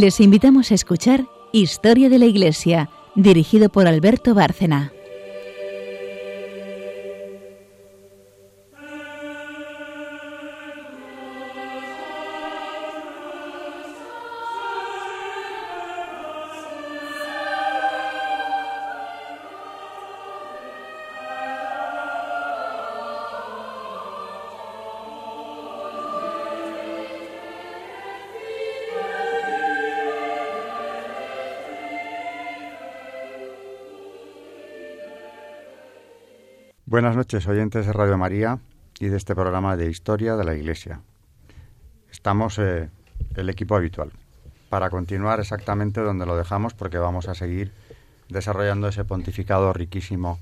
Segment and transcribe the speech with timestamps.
[0.00, 4.92] Les invitamos a escuchar Historia de la Iglesia, dirigido por Alberto Bárcena.
[37.32, 38.58] Noches, oyentes de Radio María
[38.98, 41.00] y de este programa de Historia de la Iglesia.
[42.10, 42.90] Estamos eh,
[43.36, 44.10] el equipo habitual
[44.68, 47.70] para continuar exactamente donde lo dejamos porque vamos a seguir
[48.28, 50.40] desarrollando ese pontificado riquísimo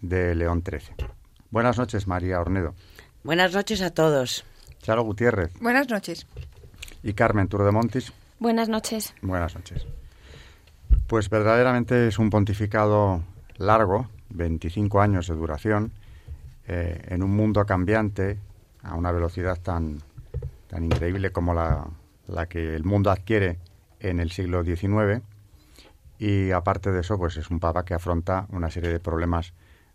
[0.00, 1.08] de León XIII.
[1.50, 2.74] Buenas noches, María Ornedo.
[3.22, 4.46] Buenas noches a todos.
[4.80, 5.52] Charo Gutiérrez.
[5.60, 6.26] Buenas noches.
[7.02, 8.14] Y Carmen Turdemontis.
[8.38, 9.12] Buenas noches.
[9.20, 9.86] Buenas noches.
[11.06, 13.22] Pues verdaderamente es un pontificado
[13.58, 15.92] largo, 25 años de duración,
[16.72, 18.38] eh, en un mundo cambiante,
[18.84, 19.98] a una velocidad tan,
[20.68, 21.88] tan increíble como la,
[22.28, 23.58] la, que el mundo adquiere
[23.98, 25.20] en el siglo XIX.
[26.20, 29.52] Y aparte de eso, pues es un papa que afronta una serie de problemas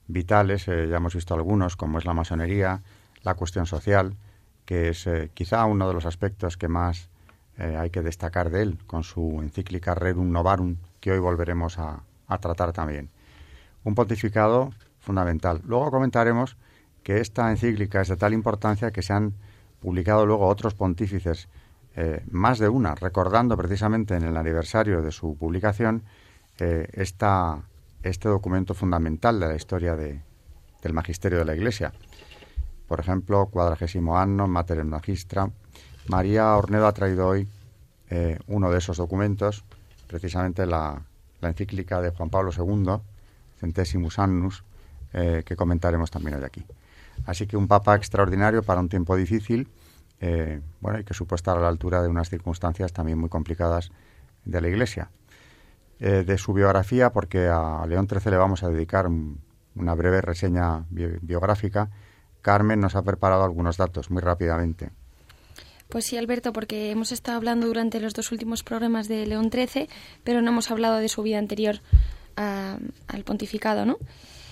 [0.07, 2.81] vitales, eh, ya hemos visto algunos, como es la masonería,
[3.23, 4.17] la cuestión social,
[4.65, 7.09] que es eh, quizá uno de los aspectos que más
[7.57, 12.37] hay que destacar de él, con su encíclica Rerum Novarum, que hoy volveremos a, a
[12.39, 13.09] tratar también
[13.85, 14.73] un pontificado
[15.05, 15.61] fundamental.
[15.65, 16.57] Luego comentaremos
[17.03, 19.33] que esta encíclica es de tal importancia que se han
[19.79, 21.47] publicado luego otros pontífices,
[21.95, 26.03] eh, más de una, recordando precisamente en el aniversario de su publicación
[26.57, 30.21] eh, este documento fundamental de la historia de,
[30.81, 31.93] del magisterio de la Iglesia.
[32.87, 35.49] Por ejemplo, cuadragésimo anno, Mater Magistra.
[36.07, 37.47] María Ornedo ha traído hoy
[38.09, 39.63] eh, uno de esos documentos,
[40.07, 41.01] precisamente la,
[41.41, 43.01] la encíclica de Juan Pablo II,
[43.59, 44.63] Centesimus Annus,
[45.17, 46.65] eh, que comentaremos también hoy aquí.
[47.25, 49.69] Así que un papa extraordinario para un tiempo difícil,
[50.19, 53.91] eh, bueno, y que supo estar a la altura de unas circunstancias también muy complicadas
[54.43, 55.09] de la Iglesia.
[56.01, 60.83] Eh, de su biografía, porque a León XIII le vamos a dedicar una breve reseña
[60.89, 61.89] biográfica,
[62.41, 64.91] Carmen nos ha preparado algunos datos muy rápidamente.
[65.87, 69.87] Pues sí, Alberto, porque hemos estado hablando durante los dos últimos programas de León XIII,
[70.25, 71.79] pero no hemos hablado de su vida anterior
[72.35, 73.97] al pontificado, ¿no?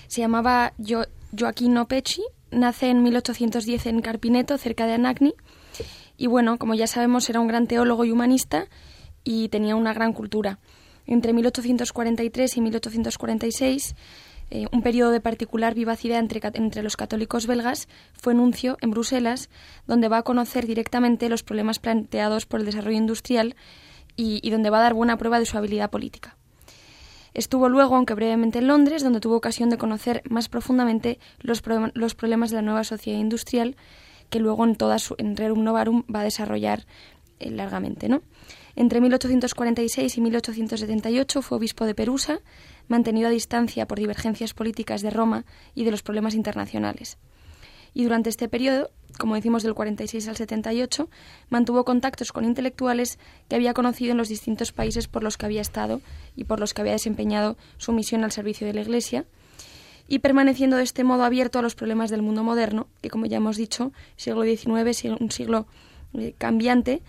[0.06, 1.04] Se llamaba jo
[1.36, 5.34] Joaquín Opecci, nace en 1810 en Carpineto, cerca de Anagni,
[6.16, 8.66] y bueno, como ya sabemos, era un gran teólogo y humanista
[9.24, 10.58] y tenía una gran cultura.
[11.06, 13.96] Entre 1843 y 1846,
[14.50, 19.50] eh, un periodo de particular vivacidad entre, entre, los católicos belgas, fue nuncio en Bruselas,
[19.86, 23.56] donde va a conocer directamente los problemas planteados por el desarrollo industrial
[24.16, 26.36] y donde va a dar buena prueba de su habilidad política.
[27.34, 32.50] Estuvo luego, aunque brevemente, en Londres, donde tuvo ocasión de conocer más profundamente los, problemas
[32.50, 33.76] de la nueva sociedad industrial,
[34.30, 36.86] que luego en toda su en Rerum Novarum va a desarrollar
[37.40, 38.22] eh, largamente, ¿no?
[38.76, 42.40] Entre 1846 y 1878 fue obispo de Perusa,
[42.88, 45.44] mantenido a distancia por divergencias políticas de Roma
[45.74, 47.18] y de los problemas internacionales.
[47.94, 51.08] Y durante este periodo como decimos del 46 al 78,
[51.48, 53.18] mantuvo contactos con intelectuales
[53.48, 56.00] que había conocido en los distintos países por los que había estado
[56.36, 59.24] y por los que había desempeñado su misión al servicio de la Iglesia,
[60.06, 63.38] y permaneciendo de este modo abierto a los problemas del mundo moderno, que como ya
[63.38, 65.66] hemos dicho, siglo XIX un siglo
[66.12, 67.00] eh, cambiante,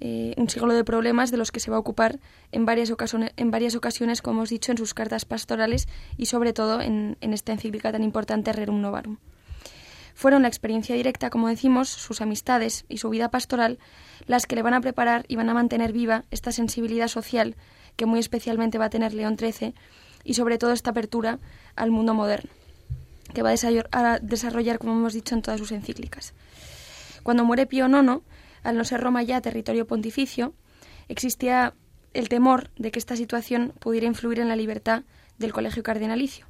[0.00, 2.20] eh, un siglo de problemas de los que se va a ocupar
[2.52, 6.52] en varias, ocasiones, en varias ocasiones, como hemos dicho, en sus cartas pastorales y sobre
[6.52, 9.16] todo en, en esta encíclica tan importante Rerum Novarum.
[10.14, 13.78] Fueron la experiencia directa, como decimos, sus amistades y su vida pastoral
[14.26, 17.56] las que le van a preparar y van a mantener viva esta sensibilidad social
[17.96, 19.74] que muy especialmente va a tener León XIII
[20.22, 21.40] y sobre todo esta apertura
[21.76, 22.50] al mundo moderno,
[23.34, 26.32] que va a desarrollar, como hemos dicho, en todas sus encíclicas.
[27.22, 28.22] Cuando muere Pío IX,
[28.62, 30.54] al no ser Roma ya territorio pontificio,
[31.08, 31.74] existía
[32.14, 35.02] el temor de que esta situación pudiera influir en la libertad
[35.38, 36.46] del colegio cardenalicio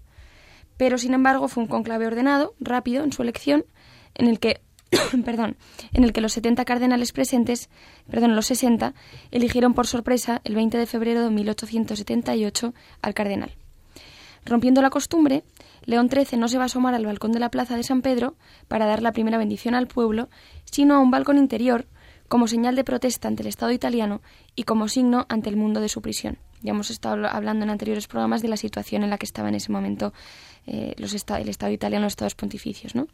[0.76, 3.64] pero sin embargo fue un conclave ordenado, rápido en su elección,
[4.14, 4.60] en el que
[5.24, 5.56] perdón,
[5.92, 7.68] en el que los 70 cardenales presentes,
[8.10, 8.94] perdón, los 60,
[9.30, 13.52] eligieron por sorpresa el 20 de febrero de 1878 al cardenal.
[14.44, 15.42] Rompiendo la costumbre,
[15.84, 18.36] León XIII no se va a asomar al balcón de la plaza de San Pedro
[18.68, 20.28] para dar la primera bendición al pueblo,
[20.64, 21.86] sino a un balcón interior
[22.28, 24.20] como señal de protesta ante el Estado italiano
[24.54, 26.38] y como signo ante el mundo de su prisión.
[26.64, 29.54] Ya hemos estado hablando en anteriores programas de la situación en la que estaba en
[29.54, 30.14] ese momento
[30.66, 32.94] eh, los el Estado italiano, los Estados pontificios.
[32.94, 33.06] ¿no?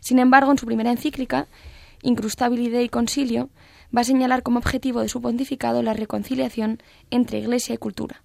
[0.00, 1.46] Sin embargo, en su primera encíclica,
[2.02, 3.50] Incrustabilidad y Concilio,
[3.96, 6.82] va a señalar como objetivo de su pontificado la reconciliación
[7.12, 8.24] entre Iglesia y cultura.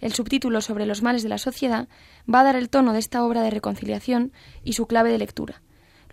[0.00, 1.86] El subtítulo sobre los males de la sociedad
[2.28, 4.32] va a dar el tono de esta obra de reconciliación
[4.64, 5.62] y su clave de lectura.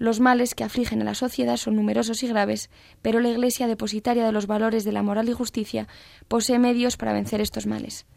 [0.02, 2.72] Los males que afligen a la sociedad son numerosos y graves,
[3.04, 5.88] pero la Iglesia, depositaria de los valores de la moral y justicia,
[6.28, 8.08] posee medios para vencer estos males.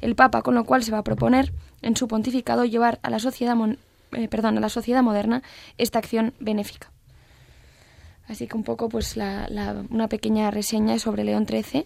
[0.00, 1.52] El Papa, con lo cual se va a proponer
[1.82, 3.54] en su pontificado llevar a la sociedad,
[4.12, 5.42] eh, perdón, a la sociedad moderna
[5.76, 6.90] esta acción benéfica.
[8.28, 9.14] Así que un poco pues
[9.90, 11.84] una pequeña reseña sobre León XIII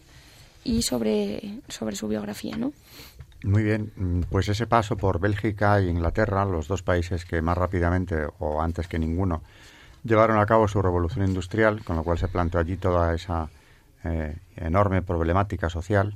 [0.62, 2.72] y sobre, sobre su biografía, ¿no?
[3.42, 7.56] Muy bien, mm, pues ese paso por Bélgica e Inglaterra, los dos países que más
[7.56, 9.42] rápidamente o antes que ninguno
[10.04, 13.48] llevaron a cabo su revolución industrial, con lo cual se planteó allí toda esa
[14.04, 16.14] eh, enorme problemática social,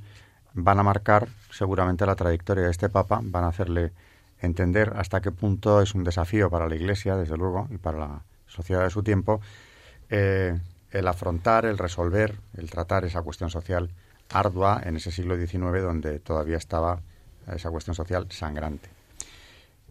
[0.52, 3.92] van a marcar seguramente la trayectoria de este Papa, van a hacerle
[4.40, 8.22] entender hasta qué punto es un desafío para la Iglesia, desde luego, y para la
[8.46, 9.40] sociedad de su tiempo,
[10.10, 10.58] eh,
[10.90, 13.90] el afrontar, el resolver, el tratar esa cuestión social
[14.30, 17.00] ardua en ese siglo XIX donde todavía estaba
[17.52, 18.88] esa cuestión social sangrante.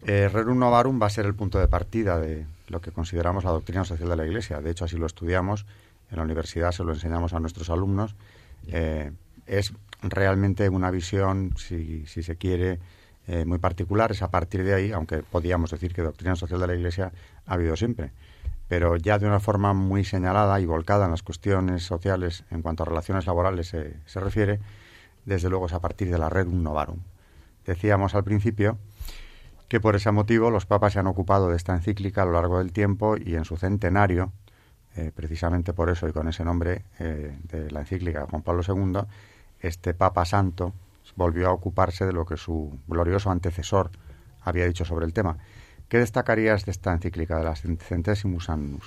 [0.06, 3.50] Eh, Rerum Novarum va a ser el punto de partida de lo que consideramos la
[3.50, 4.60] doctrina social de la Iglesia.
[4.60, 5.64] De hecho, así lo estudiamos
[6.10, 8.14] en la universidad, se lo enseñamos a nuestros alumnos.
[8.68, 9.12] Eh,
[9.46, 9.72] es
[10.02, 12.80] realmente una visión, si, si se quiere,
[13.26, 14.10] eh, muy particular.
[14.12, 17.12] Es a partir de ahí, aunque podríamos decir que doctrina social de la Iglesia
[17.46, 18.12] ha habido siempre,
[18.68, 22.82] pero ya de una forma muy señalada y volcada en las cuestiones sociales en cuanto
[22.82, 24.60] a relaciones laborales se, se refiere,
[25.24, 26.98] desde luego es a partir de la Rerum Novarum.
[27.66, 28.78] Decíamos al principio
[29.68, 32.58] que por ese motivo los papas se han ocupado de esta encíclica a lo largo
[32.58, 34.32] del tiempo y en su centenario,
[34.96, 39.00] eh, precisamente por eso y con ese nombre eh, de la encíclica Juan Pablo II,
[39.60, 40.72] este Papa Santo
[41.16, 43.90] volvió a ocuparse de lo que su glorioso antecesor
[44.42, 45.38] había dicho sobre el tema.
[45.88, 48.84] ¿Qué destacarías de esta encíclica de la Centesimus Annus?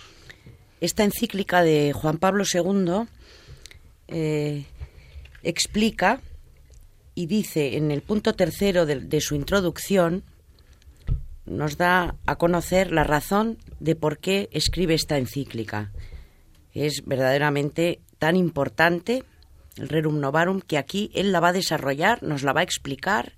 [0.81, 3.07] Esta encíclica de Juan Pablo II
[4.07, 4.65] eh,
[5.43, 6.19] explica
[7.17, 10.23] y dice en el punto tercero de, su introducción,
[11.47, 15.91] nos da a conocer la razón de por qué escribe esta encíclica.
[16.73, 19.23] Es verdaderamente tan importante,
[19.77, 23.33] el Rerum Novarum, que aquí él la va a desarrollar, nos la va a explicar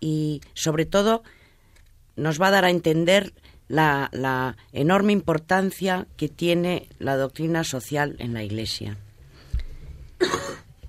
[0.00, 1.22] y, sobre todo,
[2.16, 3.32] nos va a dar a entender
[3.68, 8.96] la, enorme importancia que tiene la doctrina social en la Iglesia.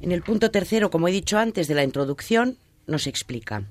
[0.02, 2.58] En el punto tercero, como he dicho antes de la introducción,
[2.88, 3.64] nos explica.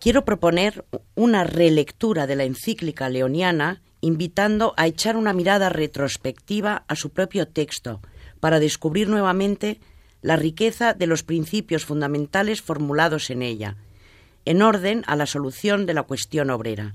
[0.00, 0.84] Quiero proponer
[1.14, 7.48] una relectura de la encíclica leoniana invitando a echar una mirada retrospectiva a su propio
[7.48, 8.00] texto
[8.38, 9.80] para descubrir nuevamente
[10.22, 13.76] la riqueza de los principios fundamentales formulados en ella,
[14.44, 16.94] en orden a la solución de la cuestión obrera.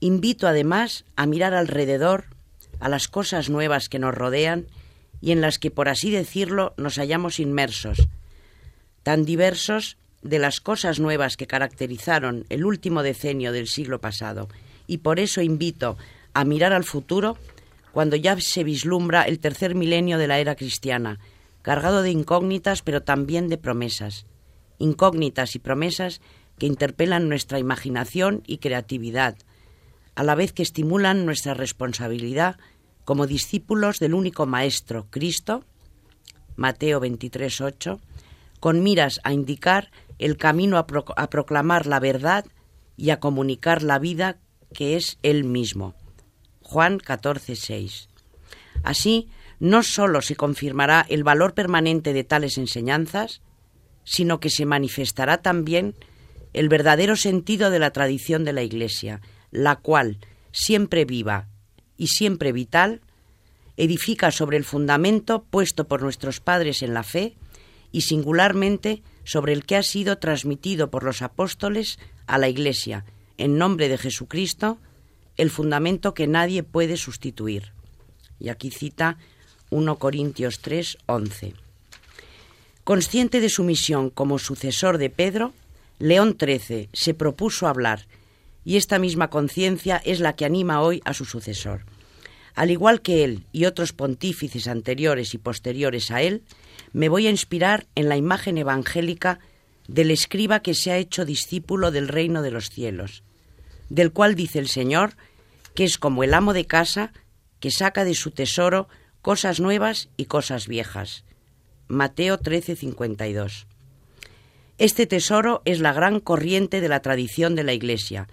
[0.00, 2.24] Invito además a mirar alrededor,
[2.80, 4.66] a las cosas nuevas que nos rodean
[5.20, 8.08] y en las que, por así decirlo, nos hallamos inmersos,
[9.02, 14.48] tan diversos de las cosas nuevas que caracterizaron el último decenio del siglo pasado,
[14.86, 15.96] y por eso invito
[16.34, 17.36] a mirar al futuro
[17.92, 21.18] cuando ya se vislumbra el tercer milenio de la era cristiana,
[21.62, 24.26] cargado de incógnitas pero también de promesas,
[24.78, 26.20] incógnitas y promesas
[26.58, 29.36] que interpelan nuestra imaginación y creatividad,
[30.14, 32.58] a la vez que estimulan nuestra responsabilidad
[33.10, 35.64] como discípulos del único Maestro, Cristo,
[36.54, 38.00] Mateo 23, 8,
[38.60, 39.90] con miras a indicar
[40.20, 42.44] el camino a, proclamar la verdad
[42.96, 44.38] y a comunicar la vida
[44.72, 45.96] que es Él mismo.
[46.62, 48.08] Juan 14, 6.
[48.84, 53.42] Así, no sólo se confirmará el valor permanente de tales enseñanzas,
[54.04, 55.96] sino que se manifestará también
[56.52, 60.18] el verdadero sentido de la tradición de la Iglesia, la cual,
[60.52, 61.48] siempre viva
[62.00, 63.02] y siempre vital,
[63.76, 67.36] edifica sobre el fundamento puesto por nuestros padres en la fe
[67.92, 73.04] y singularmente sobre el que ha sido transmitido por los apóstoles a la Iglesia,
[73.36, 74.78] en nombre de Jesucristo,
[75.36, 77.72] el fundamento que nadie puede sustituir.
[78.38, 79.18] Y aquí cita
[79.68, 81.52] 1 Corintios 3, 11.
[82.82, 85.52] Consciente de su misión como sucesor de Pedro,
[85.98, 88.06] León XIII se propuso hablar
[88.70, 91.86] y esta misma conciencia es la que anima hoy a su sucesor.
[92.54, 96.44] Al igual que él y otros pontífices anteriores y posteriores a él,
[96.92, 99.40] me voy a inspirar en la imagen evangélica
[99.88, 103.24] del escriba que se ha hecho discípulo del reino de los cielos,
[103.88, 105.16] del cual dice el Señor
[105.74, 107.12] que es como el amo de casa
[107.58, 108.88] que saca de su tesoro
[109.20, 111.24] cosas nuevas y cosas viejas.
[111.88, 113.66] Mateo 13:52.
[114.78, 118.28] Este tesoro es la gran corriente de la tradición de la Iglesia,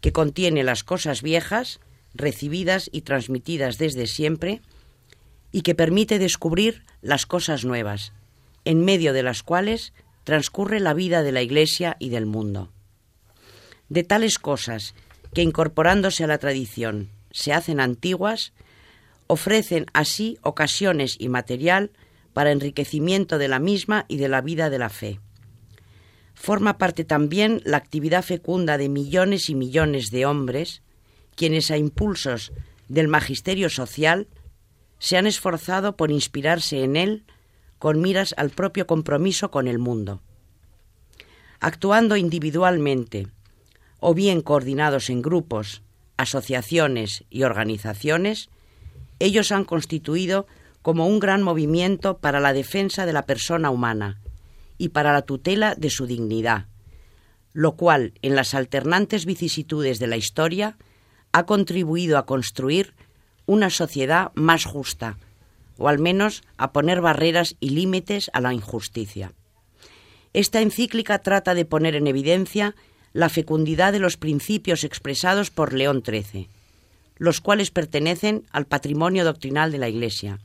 [0.00, 1.80] que contiene las cosas viejas,
[2.14, 4.60] recibidas y transmitidas desde siempre,
[5.52, 8.12] y que permite descubrir las cosas nuevas,
[8.64, 9.92] en medio de las cuales
[10.24, 12.70] transcurre la vida de la Iglesia y del mundo.
[13.88, 14.94] De tales cosas
[15.34, 18.52] que incorporándose a la tradición se hacen antiguas,
[19.26, 21.90] ofrecen así ocasiones y material
[22.32, 25.20] para enriquecimiento de la misma y de la vida de la fe.
[26.40, 30.80] Forma parte también la actividad fecunda de millones y millones de hombres,
[31.36, 32.50] quienes a impulsos
[32.88, 34.26] del magisterio social
[34.98, 37.24] se han esforzado por inspirarse en él
[37.78, 40.22] con miras al propio compromiso con el mundo.
[41.60, 43.26] Actuando individualmente
[43.98, 45.82] o bien coordinados en grupos,
[46.16, 48.48] asociaciones y organizaciones,
[49.18, 50.46] ellos han constituido
[50.80, 54.22] como un gran movimiento para la defensa de la persona humana
[54.80, 56.64] y para la tutela de su dignidad,
[57.52, 60.78] lo cual, en las alternantes vicisitudes de la historia,
[61.32, 62.94] ha contribuido a construir
[63.44, 65.18] una sociedad más justa,
[65.76, 69.34] o al menos a poner barreras y límites a la injusticia.
[70.32, 72.74] Esta encíclica trata de poner en evidencia
[73.12, 76.48] la fecundidad de los principios expresados por León XIII,
[77.18, 80.38] los cuales pertenecen al patrimonio doctrinal de la Iglesia,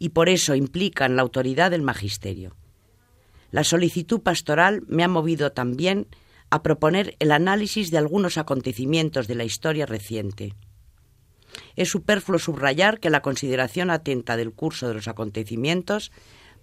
[0.00, 2.56] y por eso implican la autoridad del magisterio.
[3.52, 6.08] La solicitud pastoral me ha movido también
[6.50, 10.54] a proponer el análisis de algunos acontecimientos de la historia reciente.
[11.76, 16.10] Es superfluo subrayar que la consideración atenta del curso de los acontecimientos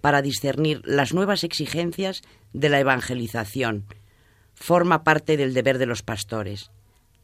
[0.00, 3.86] para discernir las nuevas exigencias de la evangelización
[4.54, 6.70] forma parte del deber de los pastores.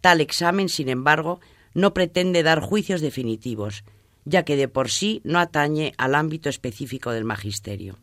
[0.00, 1.40] Tal examen, sin embargo,
[1.74, 3.84] no pretende dar juicios definitivos,
[4.24, 7.98] ya que de por sí no atañe al ámbito específico del magisterio.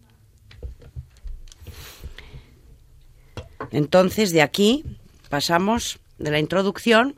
[3.72, 4.84] Entonces, de aquí
[5.30, 7.16] pasamos de la introducción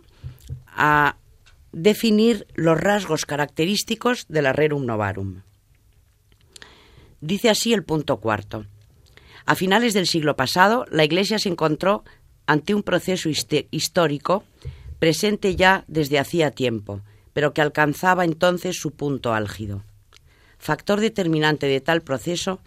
[0.67, 1.17] a
[1.71, 5.41] definir los rasgos característicos del Rerum Novarum.
[7.21, 8.65] Dice así el punto cuarto.
[9.45, 12.03] A finales del siglo pasado, la Iglesia se encontró
[12.47, 14.43] ante un proceso histórico
[14.99, 17.01] presente ya desde hacía tiempo,
[17.33, 19.83] pero que alcanzaba entonces su punto álgido.
[20.57, 22.59] Factor determinante de tal proceso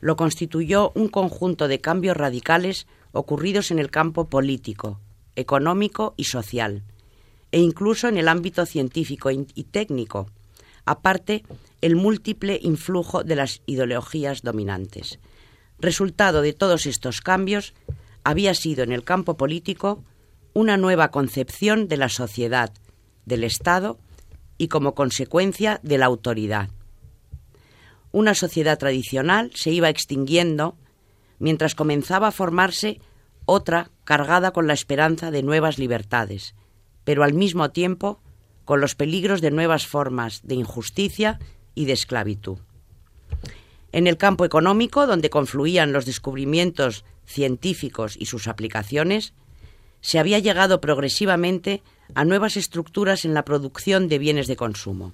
[0.00, 5.00] lo constituyó un conjunto de cambios radicales ocurridos en el campo político,
[5.36, 6.82] económico y social,
[7.52, 10.28] e incluso en el ámbito científico y técnico,
[10.84, 11.44] aparte
[11.80, 15.18] el múltiple influjo de las ideologías dominantes.
[15.78, 17.74] Resultado de todos estos cambios
[18.24, 20.02] había sido en el campo político
[20.52, 22.72] una nueva concepción de la sociedad,
[23.26, 23.98] del Estado
[24.58, 26.68] y como consecuencia de la autoridad.
[28.12, 30.76] Una sociedad tradicional se iba extinguiendo
[31.38, 33.00] mientras comenzaba a formarse
[33.46, 36.54] otra cargada con la esperanza de nuevas libertades,
[37.04, 38.20] pero al mismo tiempo
[38.64, 41.38] con los peligros de nuevas formas de injusticia
[41.74, 42.58] y de esclavitud.
[43.92, 49.34] En el campo económico, donde confluían los descubrimientos científicos y sus aplicaciones,
[50.00, 51.82] se había llegado progresivamente
[52.14, 55.12] a nuevas estructuras en la producción de bienes de consumo.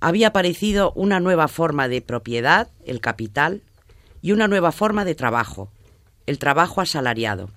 [0.00, 3.62] Había aparecido una nueva forma de propiedad, el capital,
[4.26, 5.70] y una nueva forma de trabajo,
[6.26, 7.48] el trabajo asalariado,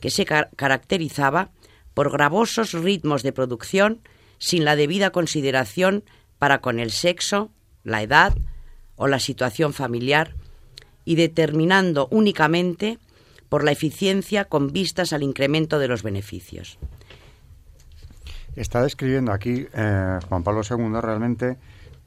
[0.00, 1.50] que se caracterizaba
[1.92, 4.00] por gravosos ritmos de producción
[4.38, 6.02] sin la debida consideración
[6.38, 7.50] para con el sexo,
[7.84, 8.34] la edad
[8.96, 10.34] o la situación familiar
[11.04, 12.98] y determinando únicamente
[13.50, 16.78] por la eficiencia con vistas al incremento de los beneficios.
[18.56, 21.58] Está describiendo aquí eh, Juan Pablo II realmente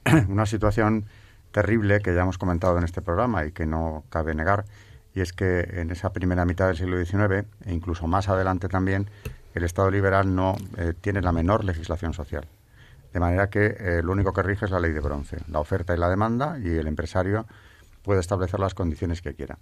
[0.27, 1.06] una situación
[1.56, 4.66] terrible que ya hemos comentado en este programa y que no cabe negar,
[5.14, 9.10] y es que en esa primera mitad del siglo XIX, e incluso más adelante también,
[9.54, 12.46] el Estado liberal no eh, tiene la menor legislación social.
[13.14, 15.96] De manera que eh, lo único que rige es la ley de bronce, la oferta
[15.96, 17.46] y la demanda, y el empresario
[18.04, 19.58] puede establecer las condiciones que quiera.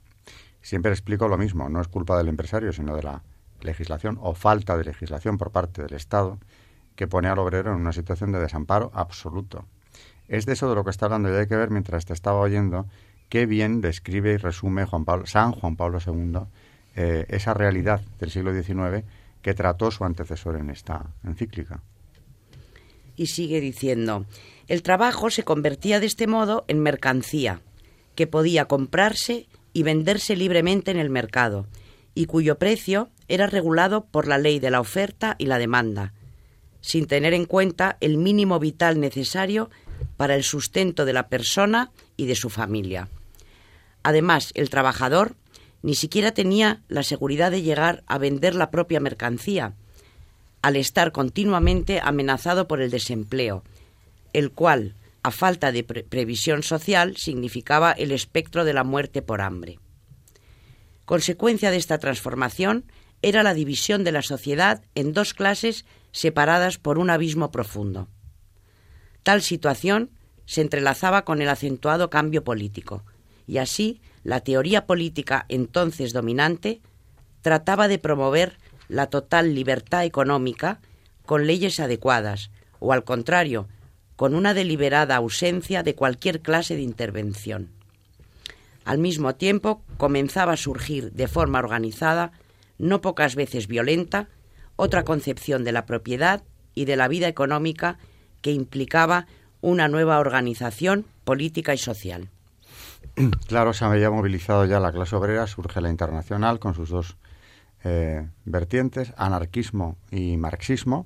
[0.63, 3.21] Siempre explico lo mismo, no es culpa del empresario, sino de la
[3.61, 6.39] legislación o falta de legislación por parte del Estado
[6.95, 9.67] que pone al obrero en una situación de desamparo absoluto.
[10.33, 12.39] Es de eso de lo que está hablando y hay que ver mientras te estaba
[12.39, 12.87] oyendo
[13.29, 16.39] qué bien describe y resume Juan Pablo, San Juan Pablo II
[16.95, 19.05] eh, esa realidad del siglo XIX
[19.43, 21.83] que trató su antecesor en esta encíclica.
[23.15, 24.25] Y sigue diciendo,
[24.67, 27.61] el trabajo se convertía de este modo en mercancía,
[28.15, 31.67] que podía comprarse y venderse libremente en el mercado,
[32.15, 36.11] y cuyo precio era regulado por la ley de la oferta y la demanda,
[36.81, 39.69] sin tener en cuenta el mínimo vital necesario
[40.23, 43.09] para el sustento de la persona y de su familia.
[44.03, 45.35] Además, el trabajador
[45.81, 49.73] ni siquiera tenía la seguridad de llegar a vender la propia mercancía,
[50.61, 53.65] al estar continuamente amenazado por el desempleo,
[54.31, 59.77] el cual, a falta de previsión social, significaba el espectro de la muerte por hambre.
[61.03, 62.85] Consecuencia de esta transformación
[63.21, 68.07] era la división de la sociedad en dos clases separadas por un abismo profundo.
[69.23, 70.11] Tal situación
[70.45, 73.03] se entrelazaba con el acentuado cambio político,
[73.47, 76.81] y así la teoría política entonces dominante
[77.41, 80.79] trataba de promover la total libertad económica
[81.25, 83.67] con leyes adecuadas, o al contrario,
[84.15, 87.69] con una deliberada ausencia de cualquier clase de intervención.
[88.85, 92.33] Al mismo tiempo comenzaba a surgir de forma organizada,
[92.77, 94.27] no pocas veces violenta,
[94.75, 96.43] otra concepción de la propiedad
[96.75, 97.97] y de la vida económica
[98.43, 99.25] que implicaba
[99.61, 102.29] una nueva organización política y social.
[103.47, 107.15] Claro, se había movilizado ya la clase obrera, surge la internacional con sus dos
[107.83, 111.05] eh, vertientes, anarquismo y marxismo,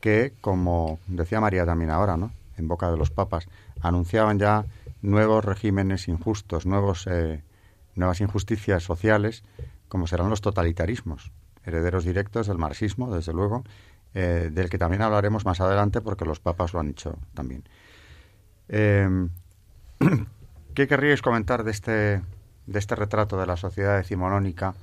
[0.00, 2.32] que, como decía María también ahora, ¿no?
[2.56, 3.48] en boca de los papas,
[3.80, 4.66] anunciaban ya
[5.00, 7.42] nuevos regímenes injustos, nuevos, eh,
[7.94, 9.44] nuevas injusticias sociales,
[9.88, 11.30] como serán los totalitarismos,
[11.68, 13.64] herederos directos del marxismo, desde luego,
[14.14, 17.64] eh, del que también hablaremos más adelante porque los papas lo han dicho también.
[18.68, 19.30] Em,
[20.74, 22.22] ¿Qué querríais comentar de este,
[22.66, 24.74] de este retrato de la sociedad decimonónica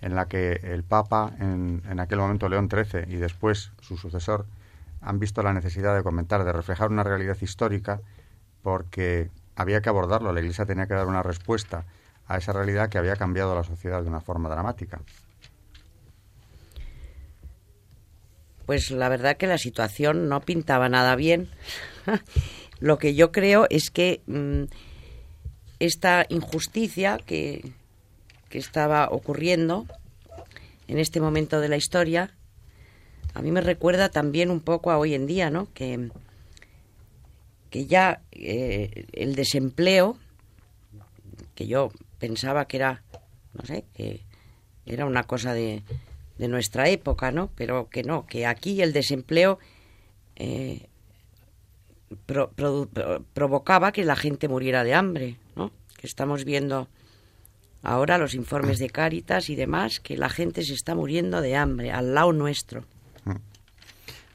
[0.00, 4.46] en la que el Papa, en, en aquel momento León XIII, y después su sucesor,
[5.00, 8.00] han visto la necesidad de comentar, de reflejar una realidad histórica,
[8.62, 11.84] porque había que abordarlo, la Iglesia tenía que dar una respuesta
[12.26, 15.00] a esa realidad que había cambiado la sociedad de una forma dramática.
[18.70, 21.48] Pues la verdad que la situación no pintaba nada bien.
[22.78, 24.66] Lo que yo creo es que mm,
[25.80, 27.72] esta injusticia que,
[28.48, 29.86] que estaba ocurriendo
[30.86, 32.32] en este momento de la historia
[33.34, 35.66] a mí me recuerda también un poco a hoy en día, ¿no?
[35.74, 36.08] Que,
[37.70, 40.16] que ya eh, el desempleo,
[41.56, 43.02] que yo pensaba que era,
[43.52, 44.20] no sé, que
[44.86, 45.82] era una cosa de,
[46.40, 47.50] de nuestra época, ¿no?
[47.54, 49.58] Pero que no, que aquí el desempleo
[50.36, 50.88] eh,
[53.34, 55.70] provocaba que la gente muriera de hambre, ¿no?
[55.98, 56.88] Que estamos viendo
[57.82, 61.92] ahora los informes de Cáritas y demás, que la gente se está muriendo de hambre
[61.92, 62.84] al lado nuestro.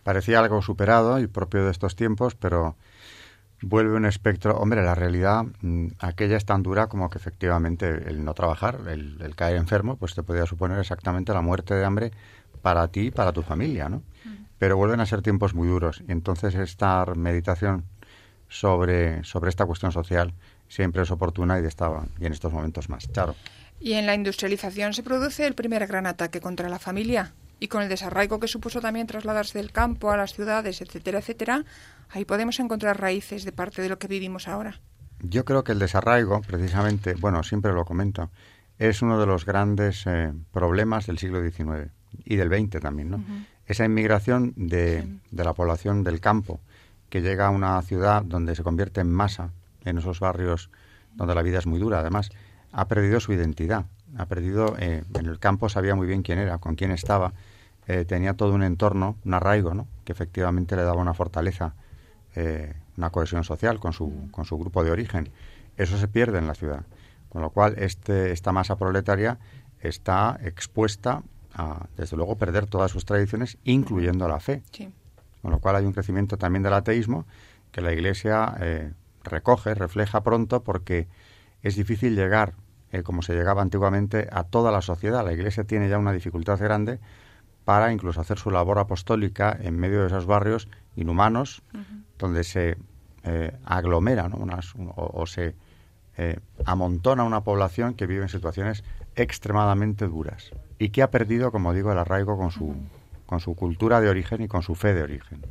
[0.03, 2.75] Parecía algo superado y propio de estos tiempos, pero
[3.65, 4.57] vuelve un espectro.
[4.57, 9.35] Hombre, la realidad, mm, aquella es tan dura como que efectivamente el no trabajar, el,
[9.35, 12.11] caer enfermo, pues te podría suponer exactamente la muerte de hambre
[12.61, 13.97] para ti y para tu familia, ¿no?
[13.97, 14.45] Mm.
[14.59, 17.85] Pero vuelven a ser tiempos muy duros y entonces esta meditación
[18.47, 20.33] sobre, sobre esta cuestión social
[20.69, 23.07] siempre es oportuna y, de esta, y en estos momentos más.
[23.07, 23.35] Claro.
[23.79, 27.33] Y en la industrialización se produce el primer gran ataque contra la familia,
[27.65, 31.65] y con el desarraigo que supuso también trasladarse del campo a las ciudades, etcétera, etcétera,
[32.11, 34.79] ahí podemos encontrar raíces de parte de lo que vivimos ahora.
[35.19, 38.29] Yo creo que el desarraigo, precisamente, bueno, siempre lo comento,
[38.77, 41.91] es uno de los grandes eh, problemas del siglo XIX
[42.23, 43.23] y del XX también, ¿no?
[43.65, 46.59] Esa inmigración de, de, la población del campo
[47.09, 49.53] que llega a una ciudad donde se convierte en masa,
[49.85, 50.69] en esos barrios
[51.15, 52.29] donde la vida es muy dura, además,
[52.71, 53.85] ha perdido su identidad
[54.17, 57.33] ha perdido, eh, en el campo sabía muy bien quién era, con quién estaba,
[57.87, 59.87] eh, tenía todo un entorno, un arraigo, ¿no?
[60.03, 61.75] que efectivamente le daba una fortaleza,
[62.35, 65.29] eh, una cohesión social con su, con su grupo de origen.
[65.77, 66.83] Eso se pierde en la ciudad,
[67.29, 69.39] con lo cual este, esta masa proletaria
[69.79, 74.63] está expuesta a, desde luego, perder todas sus tradiciones, incluyendo la fe.
[75.41, 77.25] Con lo cual hay un crecimiento también del ateísmo
[77.71, 78.55] que la Iglesia
[79.23, 81.07] recoge, refleja pronto, porque
[81.61, 82.53] es difícil llegar
[82.91, 85.25] eh, como se llegaba antiguamente, a toda la sociedad.
[85.25, 86.99] La Iglesia tiene ya una dificultad grande
[87.65, 91.63] para incluso hacer su labor apostólica en medio de esos barrios inhumanos,
[92.17, 92.77] donde se
[93.23, 94.29] eh, aglomera
[94.95, 95.55] o, se
[96.17, 98.83] eh, amontona una población que vive en situaciones
[99.15, 102.75] extremadamente duras y que ha perdido, como digo, el arraigo con su,
[103.25, 105.41] con su cultura de origen y con su fe de origen.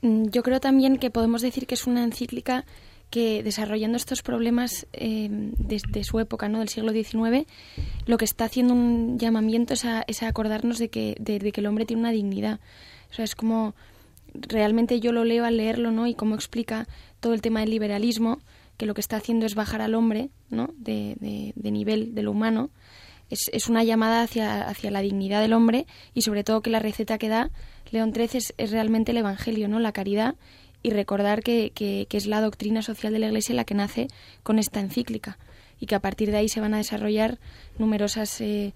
[0.00, 2.64] Mm, yo creo también que podemos decir que es una encíclica
[3.10, 6.58] que desarrollando estos problemas eh, desde su época, ¿no?
[6.58, 7.46] del siglo XIX,
[8.06, 11.86] lo que está haciendo un llamamiento es a, acordarnos de que, de, que el hombre
[11.86, 12.60] tiene una dignidad.
[13.10, 13.74] O sea, es como
[14.34, 16.06] realmente yo lo leo al leerlo, ¿no?
[16.06, 16.86] Y cómo explica
[17.20, 18.40] todo el tema del liberalismo,
[18.76, 20.70] que lo que está haciendo es bajar al hombre, ¿no?
[20.76, 21.16] De,
[21.54, 22.70] de, nivel de lo humano.
[23.30, 26.78] Es, es, una llamada hacia, hacia la dignidad del hombre y sobre todo que la
[26.78, 27.50] receta que da
[27.90, 29.80] León XIII es, es realmente el Evangelio, ¿no?
[29.80, 30.36] La caridad
[30.88, 34.08] y recordar que, que, es la doctrina social de la Iglesia la que nace
[34.42, 35.38] con esta encíclica
[35.78, 37.38] y que a partir de ahí se van a desarrollar
[37.78, 38.72] numerosas eh,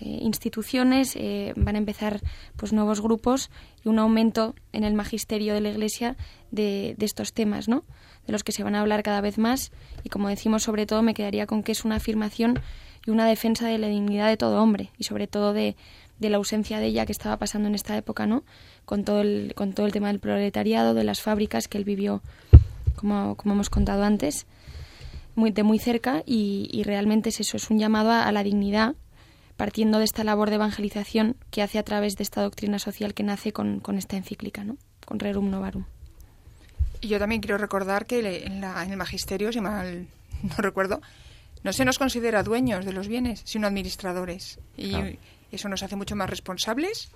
[0.00, 2.20] eh, instituciones, eh, van a empezar
[2.56, 3.50] pues nuevos grupos
[3.84, 6.16] y un aumento en el magisterio de la Iglesia
[6.50, 7.84] de, de, estos temas, ¿no?
[8.26, 9.70] de los que se van a hablar cada vez más
[10.02, 12.58] y como decimos sobre todo me quedaría con que es una afirmación
[13.06, 15.76] y una defensa de la dignidad de todo hombre y sobre todo de,
[16.18, 18.44] de la ausencia de ella que estaba pasando en esta época, ¿no?
[18.84, 22.22] Con todo el, con todo el tema del proletariado, de las fábricas que él vivió,
[22.96, 24.46] como, como hemos contado antes,
[25.34, 28.44] muy, de muy cerca y, y realmente es eso, es un llamado a, a la
[28.44, 28.94] dignidad
[29.56, 33.22] partiendo de esta labor de evangelización que hace a través de esta doctrina social que
[33.22, 34.76] nace con, con esta encíclica, ¿no?
[35.04, 35.84] con Rerum Novarum.
[37.00, 40.06] Y yo también quiero recordar que en, la, en el magisterio, si mal
[40.42, 41.00] no recuerdo,
[41.62, 44.58] no se nos considera dueños de los bienes, sino administradores.
[44.76, 45.16] Y claro.
[45.54, 47.10] Eso nos hace mucho más responsables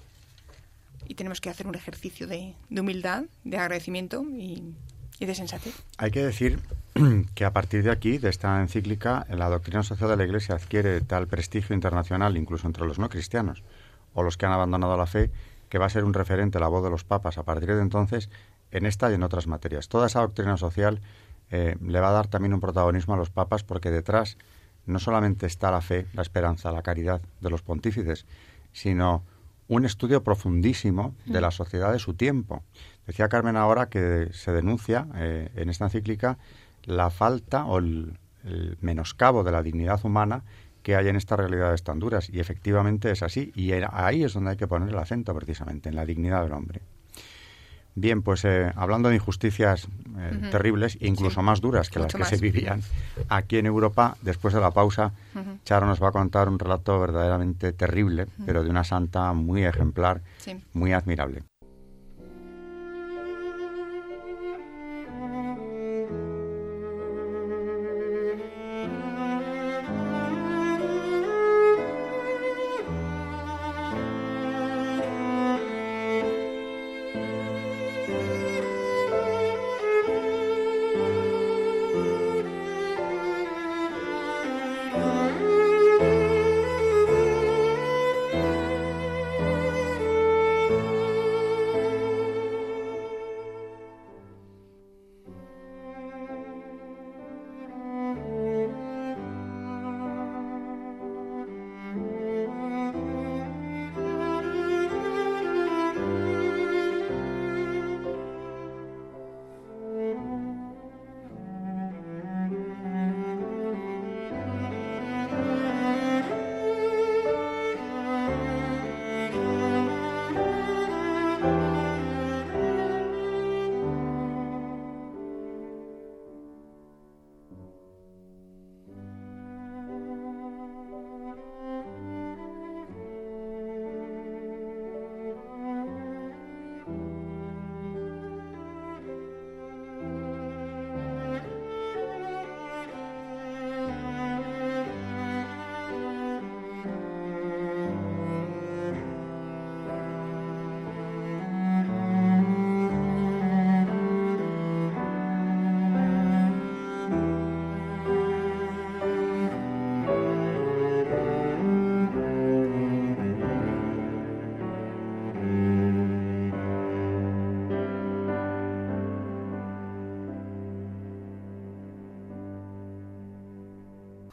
[1.06, 4.74] y tenemos que hacer un ejercicio de, humildad, de agradecimiento y,
[5.18, 5.74] y de sensatez.
[5.96, 6.60] Hay que decir
[7.34, 11.00] que a partir de aquí, de esta encíclica, la doctrina social de la Iglesia adquiere
[11.00, 13.62] tal prestigio internacional, incluso entre los no cristianos
[14.14, 15.30] o los que han abandonado la fe,
[15.68, 18.30] que va a ser un referente la voz de los papas a partir de entonces
[18.70, 19.88] en esta y en otras materias.
[19.88, 21.00] Toda esa doctrina social
[21.50, 24.36] eh, le va a dar también un protagonismo a los papas porque detrás
[24.88, 28.26] no solamente está la fe, la esperanza, la caridad de los pontífices,
[28.72, 29.22] sino
[29.68, 32.62] un estudio profundísimo de la sociedad de su tiempo.
[33.06, 36.38] Decía Carmen ahora que se denuncia eh, en esta encíclica
[36.84, 40.42] la falta o el, el, menoscabo de la dignidad humana
[40.82, 42.30] que hay en estas realidades tan duras.
[42.30, 43.52] Y efectivamente es así.
[43.54, 46.80] Y ahí es donde hay que poner el acento precisamente, en la dignidad del hombre.
[48.00, 49.88] Bien, pues eh, hablando de injusticias eh,
[50.32, 50.50] uh -huh.
[50.50, 51.46] terribles, incluso sí.
[51.46, 52.40] más duras que Mucho las que más.
[52.40, 52.80] se vivían
[53.28, 55.58] aquí en Europa, después de la pausa, uh -huh.
[55.64, 58.46] Charo nos va a contar un relato verdaderamente terrible, uh -huh.
[58.46, 60.56] pero de una santa muy ejemplar, sí.
[60.74, 61.42] muy admirable.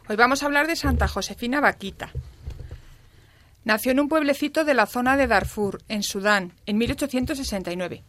[0.07, 2.11] Hoy vamos a hablar de Santa Josefina Vaquita.
[3.63, 8.03] Nació en un pueblecito de la zona de Darfur, en Sudán, en 1869.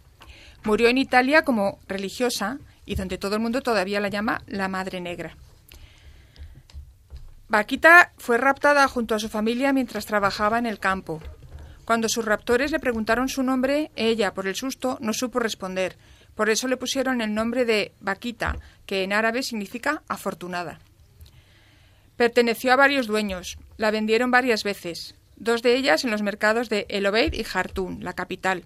[0.64, 5.00] Murió en Italia como religiosa y donde todo el mundo todavía la llama la Madre
[5.00, 5.38] Negra.
[7.48, 11.22] Vaquita fue raptada junto a su familia mientras trabajaba en el campo.
[11.86, 15.96] Cuando sus raptores le preguntaron su nombre, ella, por el susto, no supo responder.
[16.34, 20.78] Por eso le pusieron el nombre de Vaquita, que en árabe significa afortunada.
[22.16, 23.58] Perteneció a varios dueños.
[23.76, 28.02] La vendieron varias veces, dos de ellas en los mercados de El Obeid y Jartún,
[28.02, 28.64] la capital.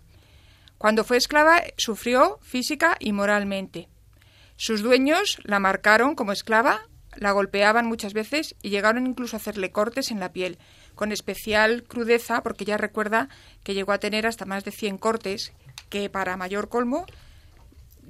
[0.78, 3.88] Cuando fue esclava, sufrió física y moralmente.
[4.56, 6.82] Sus dueños la marcaron como esclava,
[7.16, 10.58] la golpeaban muchas veces y llegaron incluso a hacerle cortes en la piel,
[10.94, 13.28] con especial crudeza, porque ella recuerda
[13.64, 15.52] que llegó a tener hasta más de 100 cortes,
[15.88, 17.04] que para mayor colmo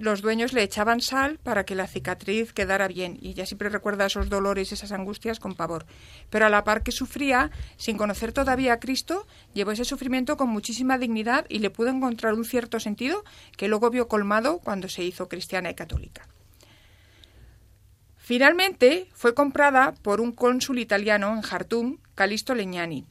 [0.00, 4.06] los dueños le echaban sal para que la cicatriz quedara bien y ella siempre recuerda
[4.06, 5.86] esos dolores, esas angustias con pavor.
[6.30, 10.48] Pero a la par que sufría, sin conocer todavía a Cristo, llevó ese sufrimiento con
[10.48, 13.24] muchísima dignidad y le pudo encontrar un cierto sentido
[13.56, 16.26] que luego vio colmado cuando se hizo cristiana y católica.
[18.16, 23.06] Finalmente fue comprada por un cónsul italiano en Jartum, Calisto Legnani.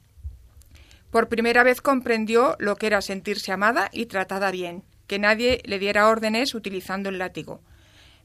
[1.10, 5.80] Por primera vez comprendió lo que era sentirse amada y tratada bien, que nadie le
[5.80, 7.60] diera órdenes utilizando el látigo.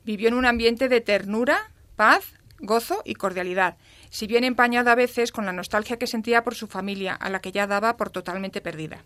[0.03, 3.77] Vivió en un ambiente de ternura, paz, gozo y cordialidad,
[4.11, 7.39] si bien empañada a veces con la nostalgia que sentía por su familia, a la
[7.39, 9.03] que ya daba por totalmente perdida.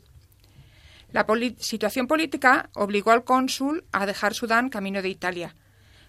[1.13, 1.25] La
[1.59, 5.55] situación política obligó al cónsul a dejar Sudán camino de Italia.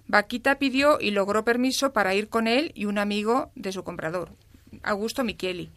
[0.09, 4.33] Vaquita pidió y logró permiso para ir con él y un amigo de su comprador,
[4.83, 5.70] Augusto Micheli.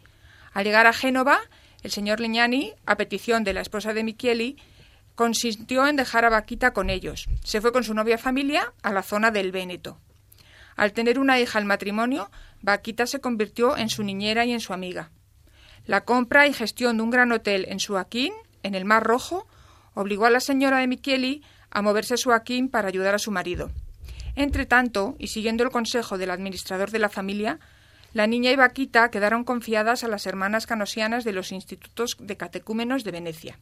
[0.54, 1.38] Al llegar a Génova,
[1.84, 4.56] el señor Legnani, a petición de la esposa de Micheli,
[5.14, 7.26] consintió en dejar a Vaquita con ellos.
[7.44, 9.98] Se fue con su novia familia a la zona del Véneto.
[10.76, 12.30] Al tener una hija al matrimonio,
[12.62, 15.10] Vaquita se convirtió en su niñera y en su amiga.
[15.86, 19.46] La compra y gestión de un gran hotel en Suaquín, en el Mar Rojo,
[19.92, 23.70] obligó a la señora de Micheli a moverse a Suaquín para ayudar a su marido.
[24.34, 27.60] Entre tanto, y siguiendo el consejo del administrador de la familia,
[28.14, 33.04] la niña y Vaquita quedaron confiadas a las hermanas canosianas de los institutos de catecúmenos
[33.04, 33.58] de Venecia.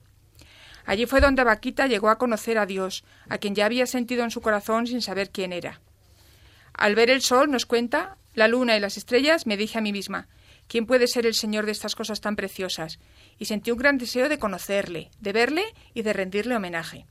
[0.85, 4.31] Allí fue donde Vaquita llegó a conocer a Dios, a quien ya había sentido en
[4.31, 5.81] su corazón sin saber quién era.
[6.75, 9.92] Al ver el sol, nos cuenta, la luna y las estrellas, me dije a mí
[9.92, 10.29] misma,
[10.68, 12.99] ¿quién puede ser el Señor de estas cosas tan preciosas?
[13.38, 15.64] Y sentí un gran deseo de conocerle, de verle
[15.95, 17.07] y de rendirle homenaje.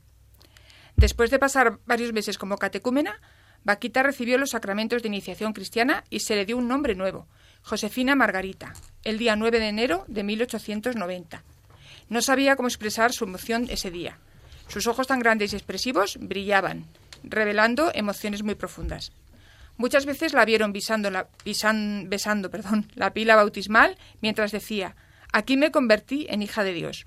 [0.96, 3.20] Después de pasar varios meses como catecúmena,
[3.64, 7.28] Vaquita recibió los sacramentos de iniciación cristiana y se le dio un nombre nuevo,
[7.62, 8.72] Josefina Margarita,
[9.04, 11.44] el día 9 de enero de 1890.
[12.12, 14.18] No sabía cómo expresar su emoción ese día.
[14.68, 16.84] Sus ojos tan grandes y expresivos brillaban,
[17.24, 19.12] revelando emociones muy profundas.
[19.78, 20.74] Muchas veces la vieron
[21.10, 21.28] la,
[22.04, 24.94] besando perdón, la pila bautismal mientras decía,
[25.32, 27.06] aquí me convertí en hija de Dios.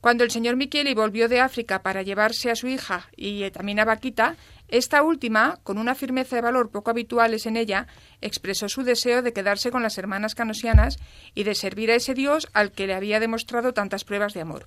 [0.00, 3.78] Cuando el señor Micheli volvió de África para llevarse a su hija y eh, también
[3.78, 4.34] a Vaquita,
[4.76, 7.86] esta última, con una firmeza de valor poco habituales en ella,
[8.20, 10.98] expresó su deseo de quedarse con las hermanas canosianas
[11.34, 14.66] y de servir a ese Dios al que le había demostrado tantas pruebas de amor.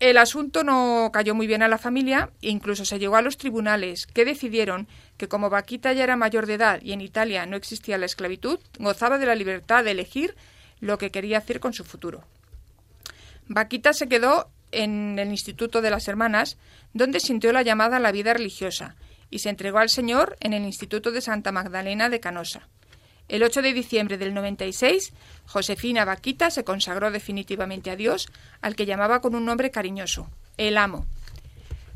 [0.00, 4.06] El asunto no cayó muy bien a la familia incluso se llegó a los tribunales,
[4.06, 7.98] que decidieron que como Vaquita ya era mayor de edad y en Italia no existía
[7.98, 10.36] la esclavitud, gozaba de la libertad de elegir
[10.80, 12.22] lo que quería hacer con su futuro.
[13.48, 16.58] Vaquita se quedó en el Instituto de las Hermanas,
[16.92, 18.96] donde sintió la llamada a la vida religiosa,
[19.30, 22.68] y se entregó al Señor en el Instituto de Santa Magdalena de Canosa.
[23.28, 25.12] El 8 de diciembre del 96,
[25.46, 28.28] Josefina Vaquita se consagró definitivamente a Dios,
[28.62, 31.06] al que llamaba con un nombre cariñoso, el Amo.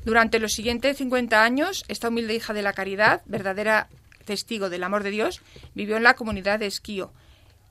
[0.05, 3.89] Durante los siguientes 50 años, esta humilde hija de la caridad, verdadera
[4.27, 5.41] testigo del amor de Dios,
[5.75, 7.13] vivió en la comunidad de Esquío,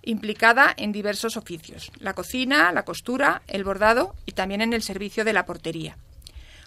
[0.01, 5.23] implicada en diversos oficios, la cocina, la costura, el bordado y también en el servicio
[5.23, 5.97] de la portería.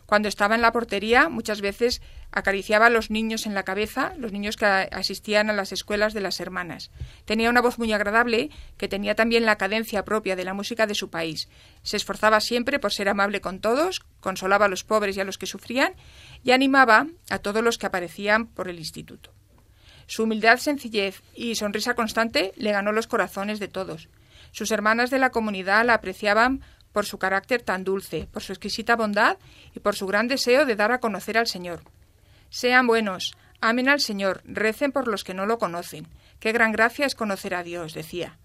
[0.06, 4.32] Cuando estaba en la portería, muchas veces acariciaba a los niños en la cabeza, los
[4.32, 6.90] niños que asistían a las escuelas de las hermanas.
[7.24, 10.94] Tenía una voz muy agradable, que tenía también la cadencia propia de la música de
[10.94, 11.48] su país.
[11.82, 15.38] Se esforzaba siempre por ser amable con todos, consolaba a los pobres y a los
[15.38, 15.94] que sufrían,
[16.42, 19.32] y animaba a todos los que aparecían por el instituto.
[20.06, 24.08] Su humildad, sencillez y sonrisa constante le ganó los corazones de todos.
[24.52, 26.62] Sus hermanas de la comunidad la apreciaban
[26.94, 29.36] por su carácter tan dulce, por su exquisita bondad
[29.74, 31.80] y por su gran deseo de dar a conocer al Señor.
[32.50, 36.06] Sean buenos, amen al Señor, recen por los que no lo conocen.
[36.38, 38.38] Qué gran gracia es conocer a Dios, decía.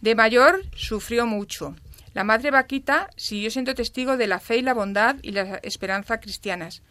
[0.00, 1.76] De mayor sufrió mucho.
[2.14, 6.18] La madre Vaquita siguió siendo testigo de la fe y la bondad y la esperanza
[6.18, 6.82] cristianas.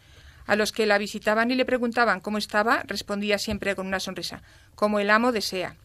[0.46, 4.42] A los que la visitaban y le preguntaban cómo estaba, respondía siempre con una sonrisa,
[4.74, 5.76] como el amo desea.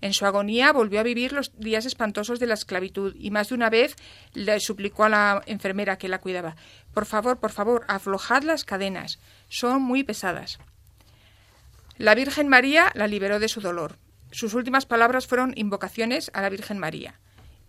[0.00, 3.54] En su agonía volvió a vivir los días espantosos de la esclavitud y más de
[3.54, 3.96] una vez
[4.34, 6.56] le suplicó a la enfermera que la cuidaba
[6.92, 9.18] Por favor, por favor, aflojad las cadenas.
[9.48, 10.58] Son muy pesadas.
[11.98, 13.96] La Virgen María la liberó de su dolor.
[14.30, 17.18] Sus últimas palabras fueron invocaciones a la Virgen María.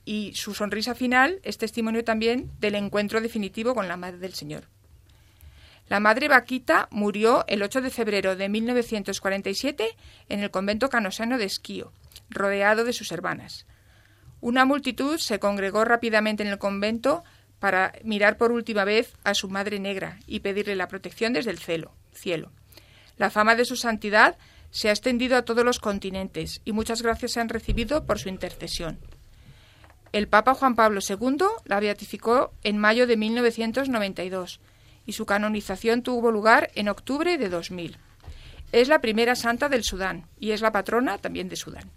[0.03, 4.67] Y su sonrisa final es testimonio también del encuentro definitivo con la Madre del Señor.
[5.89, 9.95] La madre Vaquita murió el 8 de febrero de 1947
[10.27, 11.93] en el convento canosano de Esquío,
[12.29, 13.65] rodeado de sus hermanas.
[14.39, 17.23] Una multitud se congregó rápidamente en el convento
[17.59, 21.57] para mirar por última vez a su madre negra y pedirle la protección desde el
[21.57, 21.93] cielo.
[22.13, 22.51] cielo.
[23.17, 24.37] La fama de su santidad
[24.69, 28.29] se ha extendido a todos los continentes y muchas gracias se han recibido por su
[28.29, 28.99] intercesión.
[30.11, 34.59] El Papa Juan Pablo II la beatificó en mayo de 1992
[35.05, 37.97] y su canonización tuvo lugar en octubre de 2000.
[38.71, 41.89] Es la primera santa del Sudán y es la patrona también de Sudán.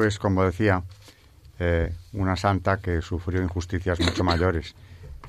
[0.00, 0.82] Pues como decía,
[1.58, 4.74] eh, una santa que sufrió injusticias mucho mayores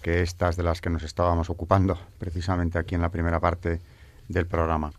[0.01, 3.81] que estas de las que nos estábamos ocupando precisamente aquí en la primera parte
[4.29, 4.93] del programa.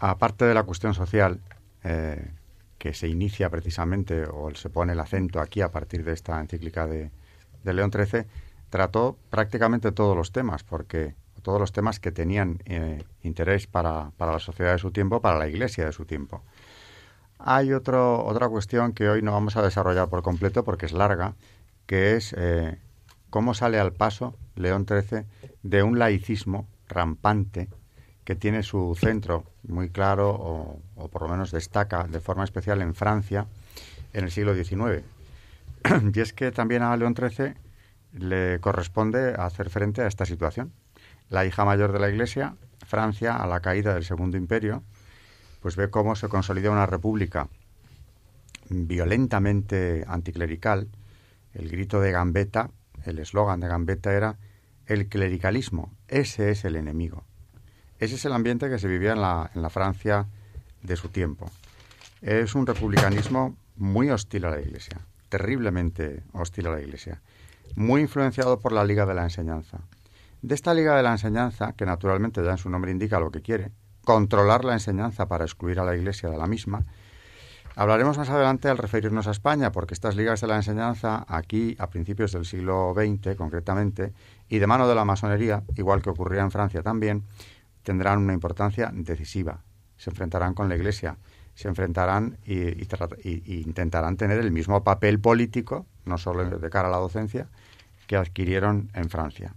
[0.00, 1.38] Aparte de la cuestión social,
[1.84, 2.32] eh,
[2.78, 6.88] que se inicia precisamente, o se pone el acento aquí a partir de esta encíclica
[6.88, 7.12] de,
[7.62, 8.24] León XIII,
[8.70, 14.32] trató prácticamente todos los temas, porque todos los temas que tenían eh, interés para, para,
[14.32, 16.42] la sociedad de su tiempo, para la Iglesia de su tiempo.
[17.38, 21.34] Hay otro, otra cuestión que hoy no vamos a desarrollar por completo porque es larga,
[21.86, 22.78] que es eh,
[23.30, 25.24] cómo sale al paso León XIII
[25.62, 27.68] de un laicismo rampante
[28.24, 30.30] que tiene su centro muy claro
[30.96, 33.46] o, por lo menos destaca de forma especial en Francia
[34.12, 35.04] en el siglo XIX.
[36.14, 37.54] y es que también a León XIII
[38.14, 40.72] le corresponde hacer frente a esta situación.
[41.28, 44.82] La hija mayor de la Iglesia, Francia, a la caída del Segundo Imperio,
[45.66, 47.48] pues ve cómo se consolida una república
[48.68, 50.86] violentamente anticlerical.
[51.54, 52.70] El grito de Gambetta,
[53.04, 54.38] el eslogan de Gambetta era
[54.86, 57.24] el clericalismo, ese es el enemigo.
[57.98, 60.28] Ese es el ambiente que se vivía en la, en la Francia
[60.84, 61.50] de su tiempo.
[62.22, 67.22] Es un republicanismo muy hostil a la Iglesia, terriblemente hostil a la Iglesia,
[67.74, 69.80] muy influenciado por la Liga de la Enseñanza.
[70.42, 73.42] De esta Liga de la Enseñanza, que naturalmente ya en su nombre indica lo que
[73.42, 73.72] quiere,
[74.06, 76.86] controlar la enseñanza para excluir a la Iglesia de la misma,
[77.78, 81.90] Hablaremos más adelante al referirnos a España, porque estas ligas de la enseñanza, aquí a
[81.90, 84.14] principios del siglo XX concretamente,
[84.48, 87.24] y de mano de la masonería, igual que ocurría en Francia también,
[87.82, 89.60] tendrán una importancia decisiva.
[89.98, 91.18] Se enfrentarán con la Iglesia,
[91.54, 96.96] se enfrentarán y, intentarán tener el mismo papel político, no solo de cara a la
[96.96, 97.48] docencia,
[98.06, 99.54] que adquirieron en Francia.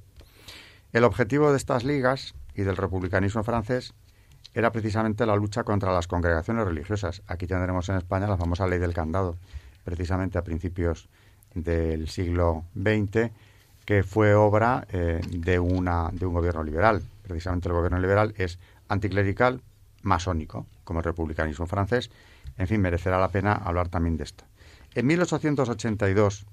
[0.92, 3.94] El objetivo de estas ligas y del republicanismo francés
[4.54, 7.22] era precisamente la lucha contra las congregaciones religiosas.
[7.28, 9.38] Aquí tendremos en España la famosa ley del candado,
[9.84, 11.08] precisamente a principios
[11.54, 13.32] del siglo XX,
[13.86, 17.02] que fue obra eh, de, una, de un gobierno liberal.
[17.24, 19.62] Precisamente el gobierno liberal es anticlerical,
[20.02, 22.10] masónico, como el republicanismo francés.
[22.58, 24.44] En fin, merecerá la pena hablar también de esto.
[24.96, 26.46] En 1882,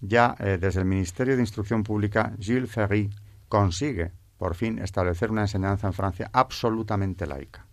[0.00, 3.10] ya eh, desde el Ministerio de Instrucción Pública, Gilles Ferry
[3.48, 7.66] consigue por fin establecer una enseñanza en Francia absolutamente laica.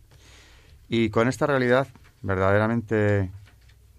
[0.90, 1.88] Y con esta realidad
[2.22, 3.32] verdaderamente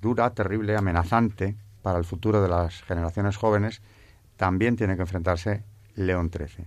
[0.03, 3.81] dura, terrible, amenazante para el futuro de las generaciones jóvenes,
[4.37, 5.65] también tiene que enfrentarse
[5.95, 6.67] León XIII.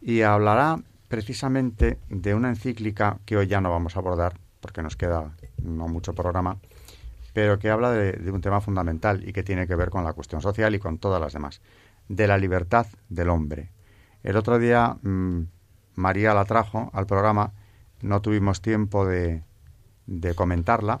[0.00, 0.78] Y hablará
[1.08, 5.86] precisamente de una encíclica que hoy ya no vamos a abordar, porque nos queda no
[5.86, 6.56] mucho programa,
[7.34, 10.14] pero que habla de, de un tema fundamental y que tiene que ver con la
[10.14, 11.60] cuestión social y con todas las demás,
[12.08, 13.68] de la libertad del hombre,
[14.24, 15.42] el otro día mm,
[15.94, 17.52] María la trajo al programa,
[18.02, 19.42] no tuvimos tiempo de,
[20.34, 21.00] comentarla,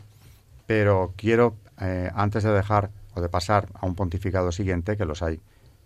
[0.66, 5.22] pero quiero, eh, antes de dejar o de pasar a un pontificado siguiente, que los
[5.22, 5.40] hay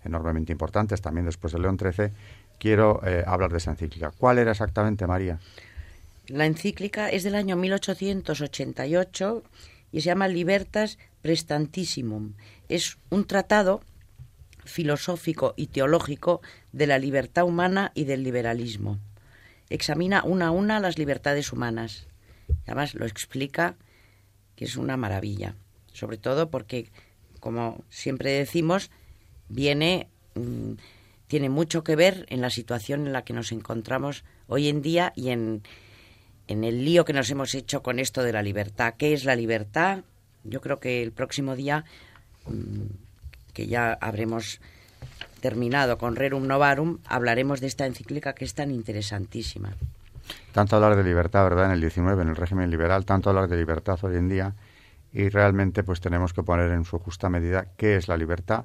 [0.05, 2.11] enormemente importantes también después de León XIII,
[2.59, 4.13] quiero eh, hablar de esa encíclica.
[4.17, 5.39] ¿Cuál era exactamente, María?
[6.27, 9.43] La encíclica es del año 1888
[9.93, 12.35] y se llama Libertas Prestantissimum.
[12.69, 13.81] Es un tratado
[14.69, 16.41] filosófico y teológico
[16.73, 18.99] de la libertad humana y del liberalismo.
[19.71, 22.07] Examina una a una las libertades humanas.
[22.67, 23.77] Además lo explica
[24.57, 25.55] que es una maravilla,
[25.93, 26.91] sobre todo porque,
[27.41, 28.91] como siempre decimos,
[29.49, 30.75] viene mm,
[31.29, 35.13] tiene mucho que ver en la situación en la que nos encontramos hoy en día
[35.15, 35.63] y en,
[36.49, 38.95] en el lío que nos hemos hecho con esto de la libertad.
[38.97, 40.05] ¿Qué es la libertad?
[40.43, 41.85] Yo creo que el próximo día
[42.47, 43.08] mm,
[43.59, 44.61] que ya habremos
[45.41, 49.75] terminado con Rerum Novarum, hablaremos de esta encíclica que es tan interesantísima.
[50.53, 51.65] Tanto hablar de libertad, ¿verdad?
[51.65, 54.55] En el 19, en el régimen liberal, tanto hablar de libertad hoy en día
[55.13, 58.65] y realmente pues tenemos que poner en su justa medida qué es la libertad,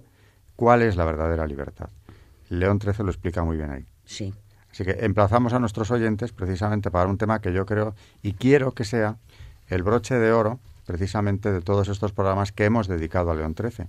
[0.56, 1.90] cuál es la verdadera libertad.
[2.50, 3.86] León XIII lo explica muy bien ahí.
[4.06, 4.32] Sí.
[4.70, 8.74] Así que emplazamos a nuestros oyentes precisamente para un tema que yo creo y quiero
[8.74, 9.18] que sea
[9.70, 13.88] el broche de oro precisamente de todos estos programas que hemos dedicado a León XIII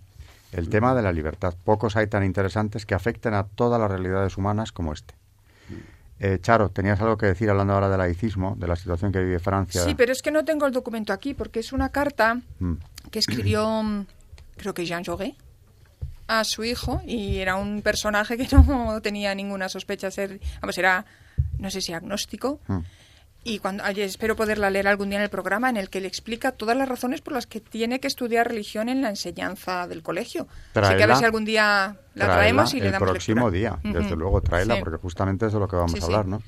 [0.55, 1.55] el tema de la libertad.
[1.65, 5.15] Pocos hay tan interesantes que afecten a todas las realidades humanas como este.
[6.21, 9.41] Eh, Charo, tenías algo que decir hablando ahora del laicismo, de la situación que vive
[9.41, 9.83] Francia.
[9.83, 12.75] Sí, pero es que no tengo el documento aquí porque es una carta mm.
[13.11, 13.83] que escribió,
[14.57, 15.35] creo que Jean Jaurès,
[16.29, 21.05] a su hijo y era un personaje que no tenía ninguna sospecha ser, vamos, era,
[21.59, 22.61] no sé si agnóstico.
[22.69, 22.79] Mm
[23.45, 26.53] y cuando espero poderla leer algún día en el programa en el que le explica
[26.53, 30.49] todas las razones por las que tiene que estudiar religión en la enseñanza del colegio.
[30.75, 33.79] Así que a ver si algún día la traemos y le damos el próximo día,
[33.83, 36.43] desde luego, tráela porque justamente es de lo que vamos a hablar, ¿no?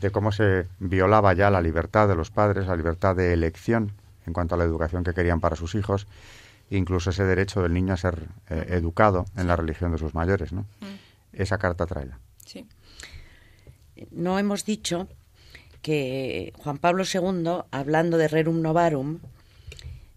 [0.00, 3.92] De cómo se violaba ya la libertad de los padres, la libertad de elección
[4.26, 6.08] en cuanto a la educación que querían para sus hijos,
[6.70, 10.52] incluso ese derecho del niño a ser eh, educado en la religión de sus mayores.
[10.52, 10.62] ¿no?
[10.80, 10.96] Mm.
[11.32, 12.10] Esa carta trae.
[12.44, 12.66] Sí.
[14.10, 15.08] No hemos dicho
[15.86, 19.20] que Juan Pablo II, hablando de Rerum Novarum,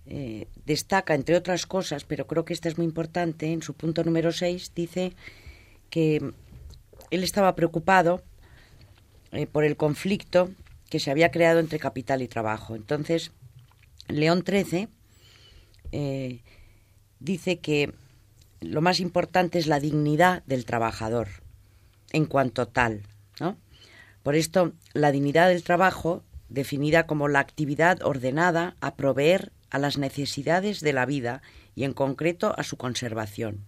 [0.08, 4.04] eh, destaca, entre otras cosas, pero creo que esta es muy importante, en su punto
[4.04, 5.14] número 6 dice
[5.92, 6.34] que
[7.12, 8.24] él estaba preocupado
[9.32, 10.50] eh, por el conflicto
[10.90, 12.76] que se había creado entre capital y trabajo.
[12.76, 13.32] Entonces,
[14.08, 14.88] León XIII
[15.92, 16.42] eh,
[17.20, 17.94] dice que
[18.60, 21.28] lo más importante es la dignidad del trabajador
[22.12, 23.04] en cuanto tal.
[24.30, 29.98] Por esto, la dignidad del trabajo, definida como la actividad ordenada a proveer a las
[29.98, 31.42] necesidades de la vida
[31.74, 33.66] y en concreto a su conservación.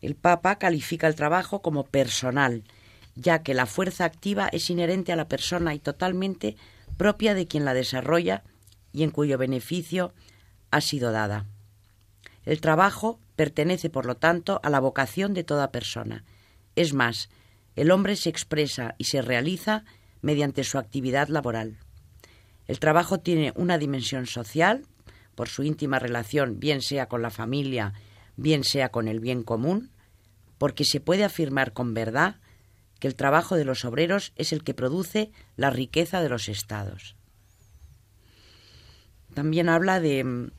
[0.00, 2.64] El Papa califica el trabajo como personal,
[3.16, 6.56] ya que la fuerza activa es inherente a la persona y totalmente
[6.96, 8.44] propia de quien la desarrolla
[8.94, 10.14] y en cuyo beneficio
[10.70, 11.44] ha sido dada.
[12.46, 16.24] El trabajo pertenece, por lo tanto, a la vocación de toda persona.
[16.76, 17.28] Es más,
[17.76, 19.84] el hombre se expresa y se realiza
[20.22, 21.78] mediante su actividad laboral.
[22.66, 24.86] El trabajo tiene una dimensión social,
[25.34, 27.92] por su íntima relación, bien sea con la familia,
[28.36, 29.90] bien sea con el bien común,
[30.58, 32.36] porque se puede afirmar con verdad
[33.00, 37.16] que el trabajo de los obreros es el que produce la riqueza de los estados.
[39.34, 40.50] También habla de,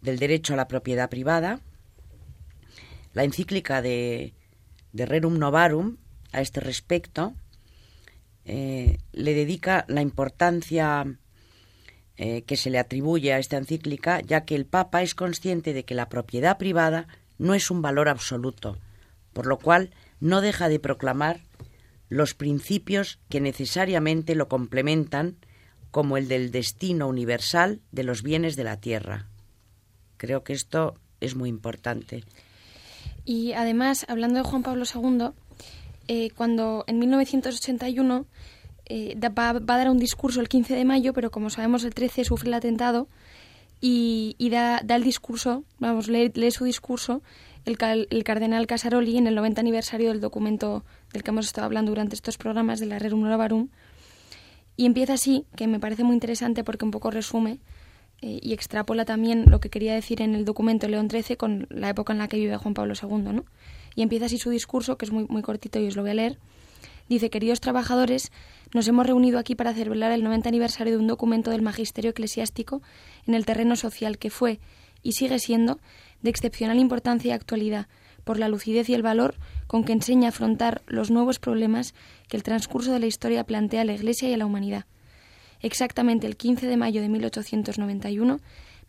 [0.00, 1.60] del derecho a la propiedad privada.
[3.12, 4.32] La encíclica de,
[4.92, 5.96] de Rerum Novarum,
[6.32, 7.34] a este respecto,
[8.44, 11.04] eh, le dedica la importancia
[12.16, 15.84] eh, que se le atribuye a esta encíclica, ya que el Papa es consciente de
[15.84, 17.06] que la propiedad privada
[17.38, 18.78] no es un valor absoluto,
[19.32, 21.40] por lo cual no deja de proclamar
[22.08, 25.36] los principios que necesariamente lo complementan,
[25.90, 29.26] como el del destino universal de los bienes de la tierra.
[30.16, 32.24] Creo que esto es muy importante.
[33.28, 35.32] Y además, hablando de Juan Pablo II,
[36.08, 38.24] eh, cuando en 1981
[38.86, 42.24] eh, va, a dar un discurso el 15 de mayo, pero como sabemos el 13
[42.24, 43.06] sufre el atentado
[43.82, 47.20] y, da, el discurso, vamos, lee, su discurso
[47.66, 47.76] el,
[48.08, 52.14] el, cardenal Casaroli en el 90 aniversario del documento del que hemos estado hablando durante
[52.14, 53.68] estos programas de la Rerum Novarum.
[54.78, 57.58] Y empieza así, que me parece muy interesante porque un poco resume
[58.20, 61.90] eh, y extrapola también lo que quería decir en el documento León XIII con la
[61.90, 63.44] época en la que vive Juan Pablo II, ¿no?
[63.98, 66.14] y empieza así su discurso, que es muy, muy cortito y os lo voy a
[66.14, 66.38] leer.
[67.08, 68.30] Dice, queridos trabajadores,
[68.72, 72.80] nos hemos reunido aquí para celebrar el 90 aniversario de un documento del magisterio eclesiástico
[73.26, 74.60] en el terreno social que fue
[75.02, 75.80] y sigue siendo
[76.22, 77.88] de excepcional importancia y actualidad
[78.22, 79.34] por la lucidez y el valor
[79.66, 81.92] con que enseña a afrontar los nuevos problemas
[82.28, 84.84] que el transcurso de la historia plantea a la Iglesia y a la humanidad.
[85.60, 88.40] Exactamente el 15 de mayo de 1891,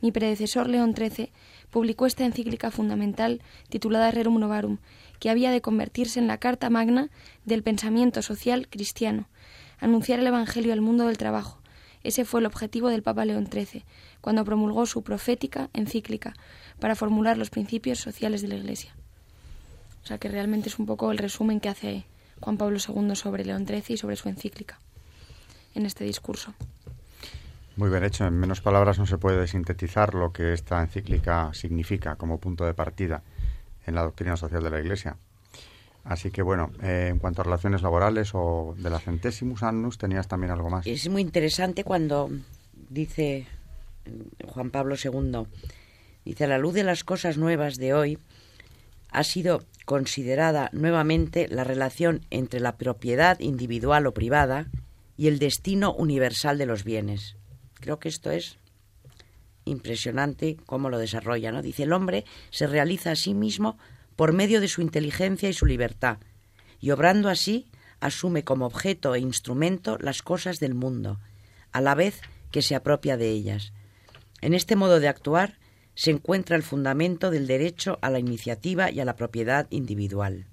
[0.01, 1.32] mi predecesor León XIII
[1.72, 4.78] publicó esta encíclica fundamental titulada Rerum Novarum,
[5.20, 7.09] que había de convertirse en la carta magna
[7.43, 9.28] del pensamiento social cristiano,
[9.80, 11.59] anunciar el Evangelio al mundo del trabajo.
[12.03, 13.84] Ese fue el objetivo del Papa León XIII,
[14.22, 16.34] cuando promulgó su profética encíclica
[16.80, 18.95] para formular los principios sociales de la Iglesia.
[20.03, 22.05] O sea que realmente es un poco el resumen que hace
[22.39, 24.80] Juan Pablo II sobre León XIII y sobre su encíclica
[25.76, 26.53] en este discurso.
[27.76, 28.26] Muy bien hecho.
[28.26, 32.74] En menos palabras no se puede sintetizar lo que esta encíclica significa como punto de
[32.74, 33.24] partida
[33.86, 35.15] en la doctrina social de la Iglesia.
[36.03, 40.28] Así que bueno, eh, en cuanto a relaciones laborales o de la centésimus annus, tenías
[40.28, 40.88] también algo más.
[40.88, 42.30] Es muy interesante cuando
[42.89, 43.47] dice
[44.45, 45.45] Juan Pablo II,
[46.26, 48.17] dice, a la luz de las cosas nuevas de hoy,
[49.11, 54.67] ha sido considerada nuevamente la relación entre la propiedad individual o privada
[55.20, 57.36] y el destino universal de los bienes.
[57.74, 58.57] Creo que esto es
[59.65, 61.61] impresionante cómo lo desarrolla, ¿no?
[61.61, 63.78] Dice, el hombre se realiza a sí mismo
[64.15, 66.20] por medio de su inteligencia y su libertad,
[66.80, 71.20] y obrando así asume como objeto e instrumento las cosas del mundo,
[71.74, 73.74] a la vez que se apropia de ellas.
[74.39, 75.59] En este modo de actuar
[75.95, 80.49] se encuentra el fundamento del derecho a la iniciativa y a la propiedad individual.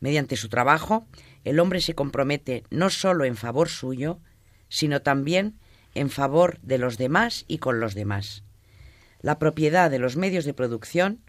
[0.00, 1.06] Mediante su trabajo,
[1.44, 4.20] el hombre se compromete no sólo en favor suyo,
[4.68, 5.58] sino también
[5.94, 8.44] en favor de los demás y con los demás.
[9.20, 11.20] La propiedad de los medios de producción,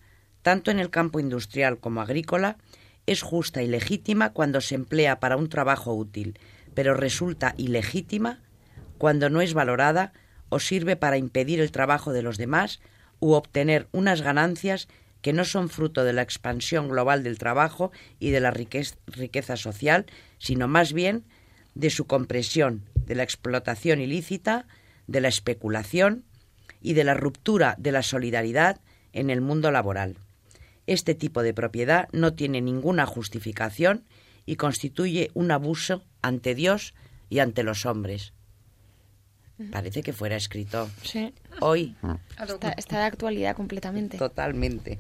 [0.42, 2.58] tanto en el campo industrial como agrícola,
[3.06, 6.38] es justa y legítima cuando se emplea para un trabajo útil,
[6.74, 8.42] pero resulta ilegítima
[8.98, 10.14] cuando no es valorada
[10.50, 12.80] o sirve para impedir el trabajo de los demás
[13.20, 14.88] u obtener unas ganancias
[15.22, 20.06] que no son fruto de la expansión global del trabajo y de la riqueza social,
[20.38, 21.24] sino más bien
[21.76, 24.68] de su compresión, de la explotación ilícita,
[25.08, 26.24] de la especulación
[26.82, 28.82] y de la ruptura de la solidaridad
[29.14, 30.18] en el mundo laboral.
[30.86, 34.06] Este tipo de propiedad no tiene ninguna justificación
[34.46, 36.94] y constituye un abuso ante Dios
[37.30, 38.34] y ante los hombres.
[39.72, 40.90] Parece que fuera escrito
[41.62, 41.96] hoy.
[42.78, 44.18] Está, de actualidad completamente.
[44.18, 45.00] Totalmente.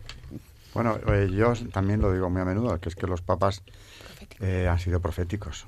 [0.73, 3.63] Bueno, eh, yo también lo digo muy a menudo, que es que los papas
[4.39, 5.65] eh, han sido proféticos.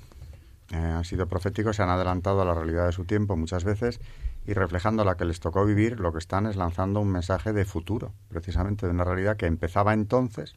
[0.72, 4.00] Eh, han sido proféticos, se han adelantado a la realidad de su tiempo muchas veces
[4.46, 7.66] y reflejando la que les tocó vivir, lo que están es lanzando un mensaje de
[7.66, 10.56] futuro, precisamente de una realidad que empezaba entonces,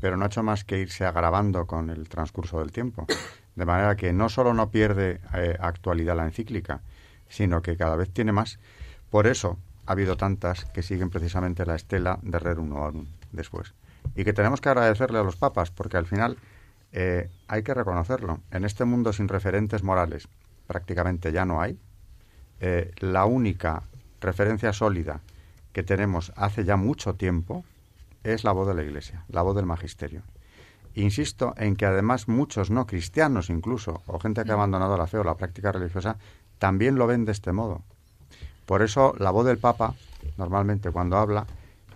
[0.00, 3.06] pero no ha hecho más que irse agravando con el transcurso del tiempo.
[3.54, 6.80] De manera que no solo no pierde eh, actualidad la encíclica,
[7.32, 8.58] sino que cada vez tiene más.
[9.10, 13.72] Por eso ha habido tantas que siguen precisamente la estela de Rerum Novarum después.
[14.14, 16.36] Y que tenemos que agradecerle a los papas, porque al final
[16.92, 18.40] eh, hay que reconocerlo.
[18.50, 20.28] En este mundo sin referentes morales,
[20.66, 21.78] prácticamente ya no hay.
[22.60, 23.82] Eh, la única
[24.20, 25.20] referencia sólida
[25.72, 27.64] que tenemos hace ya mucho tiempo
[28.24, 30.22] es la voz de la Iglesia, la voz del Magisterio.
[30.94, 35.16] Insisto en que además muchos no cristianos incluso, o gente que ha abandonado la fe
[35.16, 36.18] o la práctica religiosa,
[36.62, 37.82] también lo ven de este modo.
[38.66, 39.96] Por eso la voz del Papa,
[40.38, 41.44] normalmente cuando habla,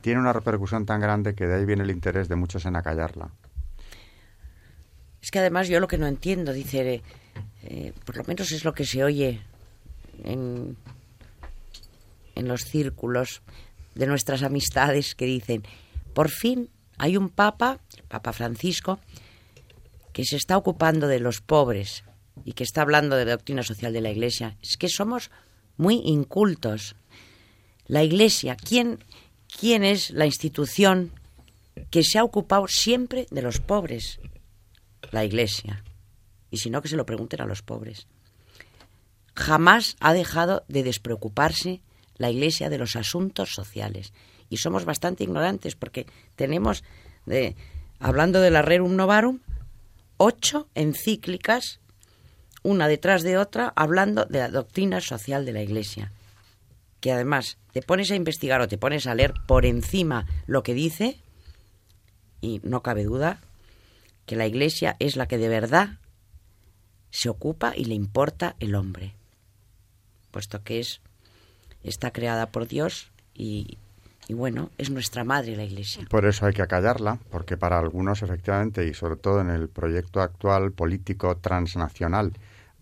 [0.01, 3.31] tiene una repercusión tan grande que de ahí viene el interés de muchos en acallarla.
[5.23, 7.01] Es que además yo lo que no entiendo, dice,
[7.63, 9.41] eh, por lo menos es lo que se oye
[10.25, 10.77] en,
[12.35, 13.43] en los círculos
[13.95, 15.63] de nuestras amistades que dicen,
[16.13, 18.99] por fin hay un papa, el Papa Francisco,
[20.13, 22.03] que se está ocupando de los pobres
[22.45, 24.57] y que está hablando de doctrina social de la Iglesia.
[24.63, 25.31] Es que somos
[25.77, 26.97] muy incultos.
[27.87, 28.99] La Iglesia, ¿quién,
[29.61, 31.13] quién es la institución
[31.91, 34.19] que se ha ocupado siempre de los pobres?
[35.11, 35.83] la Iglesia.
[36.51, 38.07] Y si no, que se lo pregunten a los pobres.
[39.35, 41.83] Jamás ha dejado de despreocuparse
[42.17, 44.13] la Iglesia de los asuntos sociales.
[44.49, 46.85] Y somos bastante ignorantes porque tenemos,
[47.27, 47.57] de,
[47.99, 49.41] hablando de la Rerum Novarum,
[50.17, 51.81] ocho encíclicas,
[52.67, 56.11] una detrás de otra, hablando de la doctrina social de la Iglesia.
[57.01, 60.75] Que además te pones a investigar o te pones a leer por encima lo que
[60.75, 61.21] dice,
[62.41, 63.41] y no cabe duda
[64.27, 65.99] que la Iglesia es la que de verdad
[67.11, 69.15] se ocupa y le importa el hombre,
[70.33, 71.01] puesto que es
[71.85, 73.79] está creada por Dios y,
[74.27, 76.05] y bueno, es nuestra madre la Iglesia.
[76.11, 80.21] Por eso hay que acallarla, porque para algunos efectivamente, y sobre todo en el proyecto
[80.21, 82.33] actual político transnacional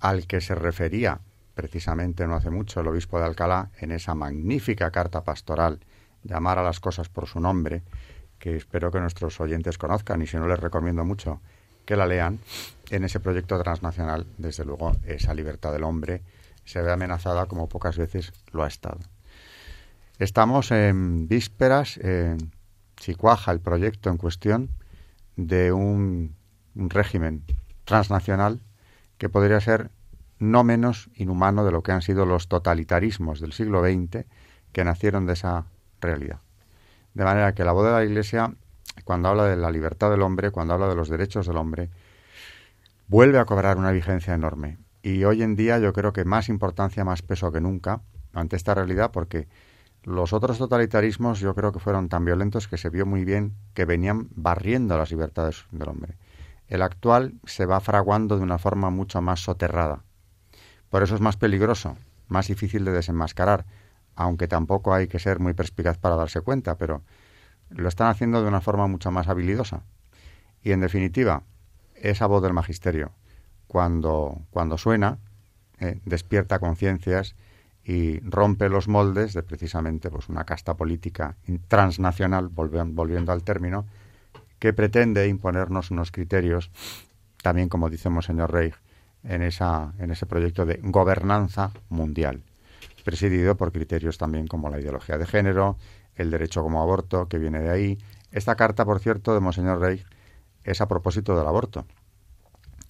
[0.05, 1.19] al que se refería
[1.55, 5.81] precisamente no hace mucho el obispo de Alcalá en esa magnífica carta pastoral,
[6.23, 7.83] llamar a las cosas por su nombre,
[8.39, 11.41] que espero que nuestros oyentes conozcan y si no les recomiendo mucho
[11.87, 12.39] que la lean,
[12.91, 16.21] en ese proyecto transnacional, desde luego, esa libertad del hombre
[16.67, 19.01] se ve amenazada como pocas veces lo ha estado.
[20.19, 21.99] Estamos en vísperas,
[23.01, 24.69] si cuaja el proyecto en cuestión,
[25.37, 26.37] de un
[26.75, 27.43] régimen
[27.87, 28.61] transnacional
[29.25, 29.91] que podría ser
[30.39, 34.27] no menos inhumano de lo que han sido los totalitarismos del siglo XX
[34.71, 35.65] que nacieron de esa
[35.99, 36.41] realidad.
[37.15, 38.55] De manera que la voz de la Iglesia,
[39.05, 41.89] cuando habla de la libertad del hombre, cuando habla de los derechos del hombre,
[43.09, 44.77] vuelve a cobrar una vigencia enorme.
[45.03, 48.03] Y hoy en día yo creo que más importancia, más peso que nunca
[48.35, 49.49] ante esta realidad, porque
[50.03, 53.87] los otros totalitarismos yo creo que fueron tan violentos que se vio muy bien que
[53.87, 56.19] venían barriendo las libertades del hombre.
[56.69, 60.03] El actual se va fraguando de una forma mucho más soterrada.
[60.89, 61.97] Por eso es más peligroso,
[62.29, 63.67] más difícil de desenmascarar,
[64.15, 67.03] aunque tampoco hay que ser muy perspicaz para darse cuenta, pero
[67.71, 69.83] lo están haciendo de una forma mucho más habilidosa.
[70.63, 71.43] Y en definitiva,
[71.95, 73.13] esa voz del magisterio,
[73.67, 75.19] cuando, cuando suena,
[75.81, 77.35] eh, despierta conciencias
[77.85, 81.37] y rompe los moldes de precisamente pues, una casta política
[81.69, 83.85] transnacional, volviendo al término,
[84.59, 86.71] que pretende imponernos unos criterios,
[87.43, 88.73] también como dice Monseñor Rey,
[89.23, 92.43] en, esa, en ese proyecto de gobernanza mundial
[93.05, 95.77] presidido por criterios también como la ideología de género,
[96.17, 97.99] el derecho como aborto, que viene de ahí.
[98.33, 100.03] Esta carta, por cierto, de Monseñor Rey
[100.65, 101.87] es a propósito del aborto.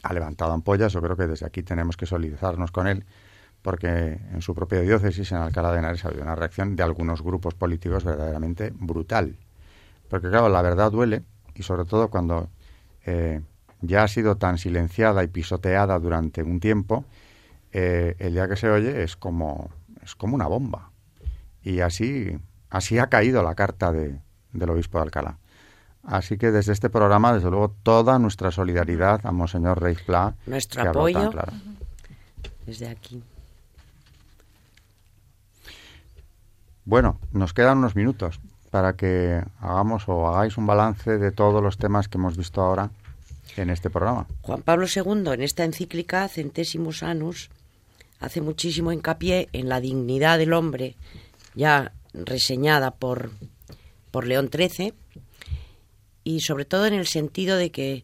[0.02, 3.04] Ha levantado ampollas, yo creo que desde aquí tenemos que solidarizarnos con él,
[3.62, 7.22] porque en su propia diócesis, en Alcalá de Henares, ha habido una reacción de algunos
[7.22, 9.36] grupos políticos verdaderamente brutal.
[10.08, 12.48] Porque claro, la verdad duele, y sobre todo cuando
[13.06, 13.40] eh,
[13.80, 17.04] ya ha sido tan silenciada y pisoteada durante un tiempo,
[17.72, 19.70] eh, el día que se oye es como
[20.02, 20.90] es como una bomba.
[21.62, 22.38] Y así,
[22.70, 24.20] así ha caído la carta de,
[24.52, 25.38] del obispo de Alcalá.
[26.02, 30.00] Así que desde este programa, desde luego, toda nuestra solidaridad a Monseñor Reis
[30.46, 31.30] Nuestro apoyo
[32.66, 33.22] desde aquí.
[36.84, 38.40] Bueno, nos quedan unos minutos
[38.74, 42.90] para que hagamos o hagáis un balance de todos los temas que hemos visto ahora
[43.56, 44.26] en este programa.
[44.42, 47.50] Juan Pablo II, en esta encíclica Centésimos Anus,
[48.18, 50.96] hace muchísimo hincapié en la dignidad del hombre,
[51.54, 53.30] ya reseñada por,
[54.10, 54.92] por León XIII,
[56.24, 58.02] y sobre todo en el sentido de que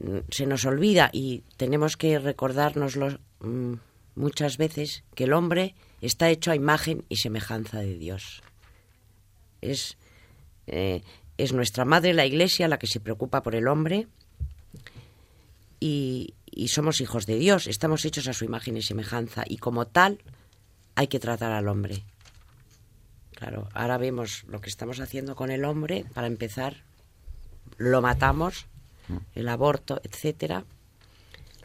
[0.00, 3.74] mm, se nos olvida y tenemos que recordárnoslo mm,
[4.16, 8.42] muchas veces que el hombre está hecho a imagen y semejanza de Dios.
[9.70, 9.96] Es,
[10.66, 11.02] eh,
[11.38, 14.06] es nuestra madre la Iglesia la que se preocupa por el hombre
[15.80, 19.86] y, y somos hijos de Dios, estamos hechos a su imagen y semejanza y como
[19.86, 20.18] tal
[20.94, 22.02] hay que tratar al hombre.
[23.36, 26.06] Claro, ahora vemos lo que estamos haciendo con el hombre.
[26.14, 26.78] Para empezar,
[27.76, 28.66] lo matamos,
[29.08, 29.16] mm.
[29.34, 30.64] el aborto, etcétera.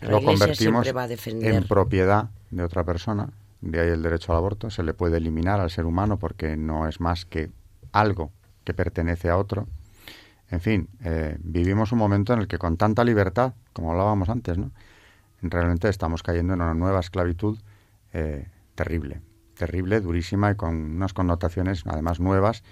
[0.01, 3.29] lo convertimos en propiedad de otra persona.
[3.61, 4.69] De ahí el derecho al aborto.
[4.69, 7.49] Se le puede eliminar al ser humano porque no es más que
[7.91, 8.31] algo
[8.63, 9.67] que pertenece a otro.
[10.49, 14.57] En fin, eh, vivimos un momento en el que con tanta libertad, como hablábamos antes,
[14.57, 14.71] ¿no?
[15.41, 17.57] realmente estamos cayendo en una nueva esclavitud
[18.13, 19.21] eh, terrible,
[19.55, 22.63] terrible, durísima y con unas connotaciones además nuevas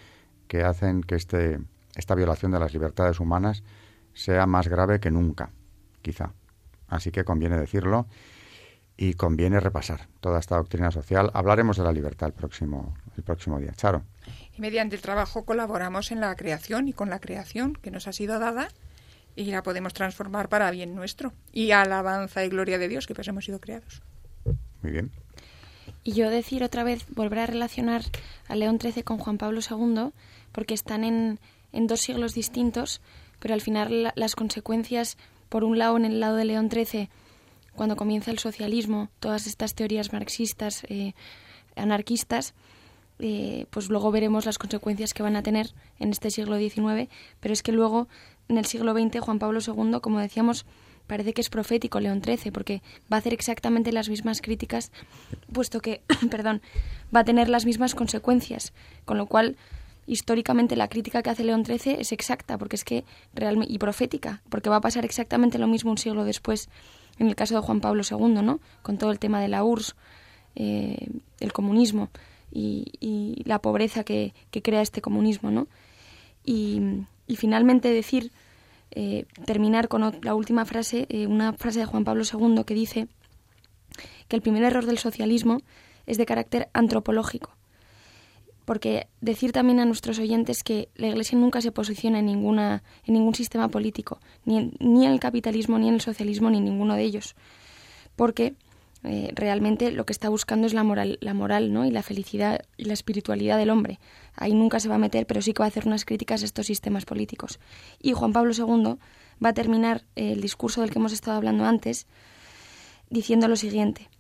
[0.48, 1.60] que hacen que este,
[1.96, 3.64] esta violación de las libertades humanas
[4.14, 5.52] sea más grave que nunca,
[6.02, 6.34] quizá.
[6.88, 8.08] Así que conviene decirlo
[9.02, 11.32] y conviene repasar toda esta doctrina social.
[11.34, 13.72] Hablaremos de la libertad el próximo, el próximo día.
[13.72, 14.04] Charo.
[14.58, 18.12] Y mediante el trabajo colaboramos en la creación y con la creación que nos ha
[18.12, 18.68] sido dada
[19.38, 23.26] y la podemos transformar para bien nuestro y alabanza y gloria de Dios que pues
[23.30, 24.02] hemos sido creados.
[24.82, 25.12] Muy bien.
[26.04, 28.02] Y yo decir otra vez, volver a relacionar
[28.50, 30.12] a León XIII con Juan Pablo II,
[30.52, 31.40] porque están en,
[31.72, 33.00] en dos siglos distintos,
[33.40, 37.10] pero al final las consecuencias, por un lado, en el lado de León XIII,
[37.80, 41.14] cuando comienza el socialismo, todas estas teorías marxistas, eh,
[41.78, 42.54] anarquistas,
[43.20, 47.08] eh, pues luego veremos las consecuencias que van a tener en este siglo XIX,
[47.40, 48.10] pero es que luego,
[48.50, 50.66] en el siglo XX, Juan Pablo II, como decíamos,
[51.08, 54.92] parece que es profético León XIII, porque va a hacer exactamente las mismas críticas,
[55.54, 56.62] puesto que, perdón,
[57.16, 58.74] va a tener las mismas consecuencias,
[59.06, 59.56] con lo cual
[60.06, 64.42] históricamente la crítica que hace León XIII es exacta, porque es que realmente y profética,
[64.50, 66.68] porque va a pasar exactamente lo mismo un siglo después
[67.20, 68.60] en el caso de Juan Pablo II, ¿no?
[68.82, 69.96] Con todo el tema de la URSS,
[70.56, 71.10] eh,
[71.40, 72.10] el comunismo
[72.52, 75.68] y, la pobreza que, crea este comunismo, ¿no?
[76.44, 76.82] Y,
[77.36, 78.32] finalmente decir,
[78.92, 83.08] eh, terminar con la última frase, eh, una frase de Juan Pablo II que dice
[84.28, 85.62] que el primer error del socialismo
[86.08, 87.52] es de carácter antropológico.
[88.70, 93.16] Porque decir también a nuestros oyentes que la Iglesia nunca se posiciona en, ninguna, en
[93.16, 96.94] ningún sistema político, ni ni en el capitalismo, ni en el socialismo, ni en ninguno
[96.94, 97.36] de ellos.
[98.16, 98.54] Porque
[99.04, 101.84] eh, realmente lo que está buscando es la moral, la moral ¿no?
[101.84, 104.00] y la felicidad y la espiritualidad del hombre.
[104.36, 106.46] Ahí nunca se va a meter, pero sí que va a hacer unas críticas a
[106.46, 107.60] estos sistemas políticos.
[108.00, 109.00] Y Juan Pablo II
[109.44, 112.06] va a terminar eh, el discurso del que hemos estado hablando antes
[113.10, 114.12] diciendo lo siguiente.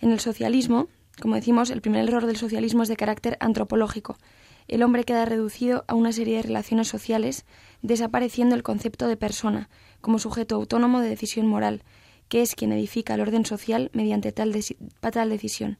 [0.00, 0.86] En el socialismo,
[1.20, 4.16] como decimos, el primer error del socialismo es de carácter antropológico.
[4.68, 7.44] El hombre queda reducido a una serie de relaciones sociales,
[7.82, 9.68] desapareciendo el concepto de persona
[10.00, 11.82] como sujeto autónomo de decisión moral
[12.32, 14.58] que es quien edifica el orden social mediante tal,
[15.02, 15.76] tal decisión.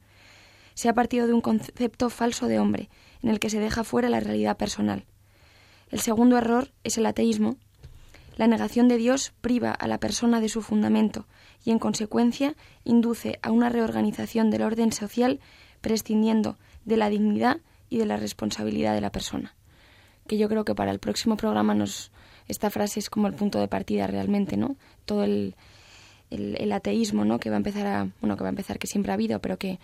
[0.75, 2.91] Se ha partido de un concepto falso de hombre,
[3.23, 5.03] en el que se deja fuera la realidad personal.
[5.89, 7.57] El segundo error es el ateísmo.
[8.35, 11.25] La negación de Dios priva a la persona de su fundamento
[11.63, 15.39] y, en consecuencia, induce a una reorganización del orden social
[15.81, 17.57] prescindiendo de la dignidad
[17.89, 19.55] y de la responsabilidad de la persona.
[20.27, 21.75] Que yo creo que para el próximo programa
[22.47, 24.75] esta frase es como el punto de partida realmente, ¿no?
[25.05, 25.55] Todo el,
[26.29, 27.39] el, ateísmo, ¿no?
[27.39, 29.57] Que va a empezar a, bueno, que va a empezar, que siempre ha habido, pero
[29.57, 29.79] que,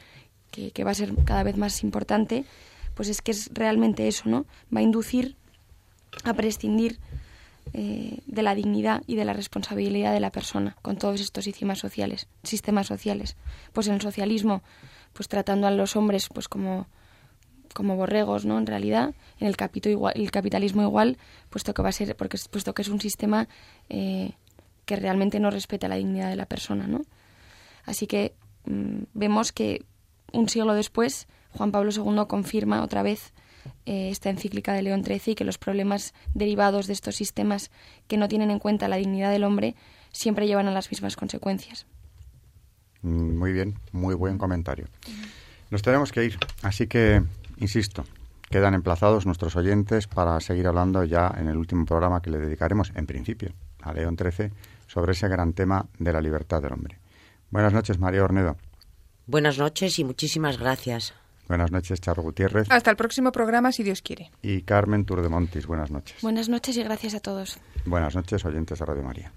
[0.51, 2.45] que, va a ser cada vez más importante,
[2.95, 4.45] pues es que es realmente eso, ¿no?
[4.75, 5.35] Va a inducir
[6.23, 6.99] a prescindir
[7.73, 11.79] eh, de la dignidad y de la responsabilidad de la persona con todos estos sistemas
[11.79, 13.35] sociales, sistemas sociales.
[13.73, 14.63] Pues en el socialismo,
[15.13, 16.87] pues tratando a los hombres pues como
[17.73, 18.57] como borregos, ¿no?
[18.57, 19.55] En realidad, en el,
[19.85, 21.17] igual, el capitalismo igual,
[21.51, 23.47] puesto que va a ser, porque puesto que es un sistema
[23.89, 24.33] eh,
[24.85, 27.01] que realmente no respeta la dignidad de la persona, ¿no?
[27.85, 28.33] Así que
[28.65, 29.85] mm, vemos que
[30.33, 33.33] un siglo después Juan Pablo II confirma otra vez
[33.85, 37.71] eh, esta encíclica de León XIII y que los problemas derivados de estos sistemas
[38.07, 39.75] que no tienen en cuenta la dignidad del hombre
[40.11, 41.85] siempre llevan a las mismas consecuencias.
[43.01, 44.87] Mm, muy bien, muy buen comentario.
[45.69, 47.23] Nos tenemos que ir, así que,
[47.57, 48.03] insisto,
[48.49, 52.91] quedan emplazados nuestros oyentes para seguir hablando ya en el último programa que le dedicaremos,
[52.95, 54.51] en principio, a León XIII
[54.87, 56.97] sobre ese gran tema de la libertad del hombre.
[57.51, 58.57] Buenas noches, María Ornedo.
[59.27, 61.13] Buenas noches y muchísimas gracias.
[61.49, 62.69] Buenas noches, Charo Gutiérrez.
[62.69, 64.29] Hasta el próximo programa, si Dios quiere.
[64.43, 66.21] Y Carmen Turdemontis, buenas noches.
[66.21, 67.57] Buenas noches y gracias a todos.
[67.85, 69.33] Buenas noches, oyentes de Radio María.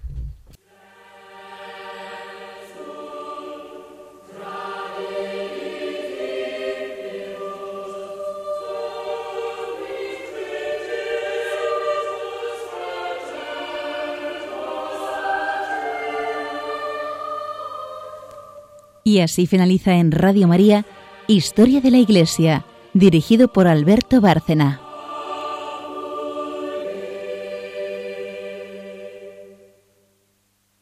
[19.03, 20.85] Y así finaliza en Radio María
[21.27, 24.82] Historia de la Iglesia, dirigido por Alberto Bárcena.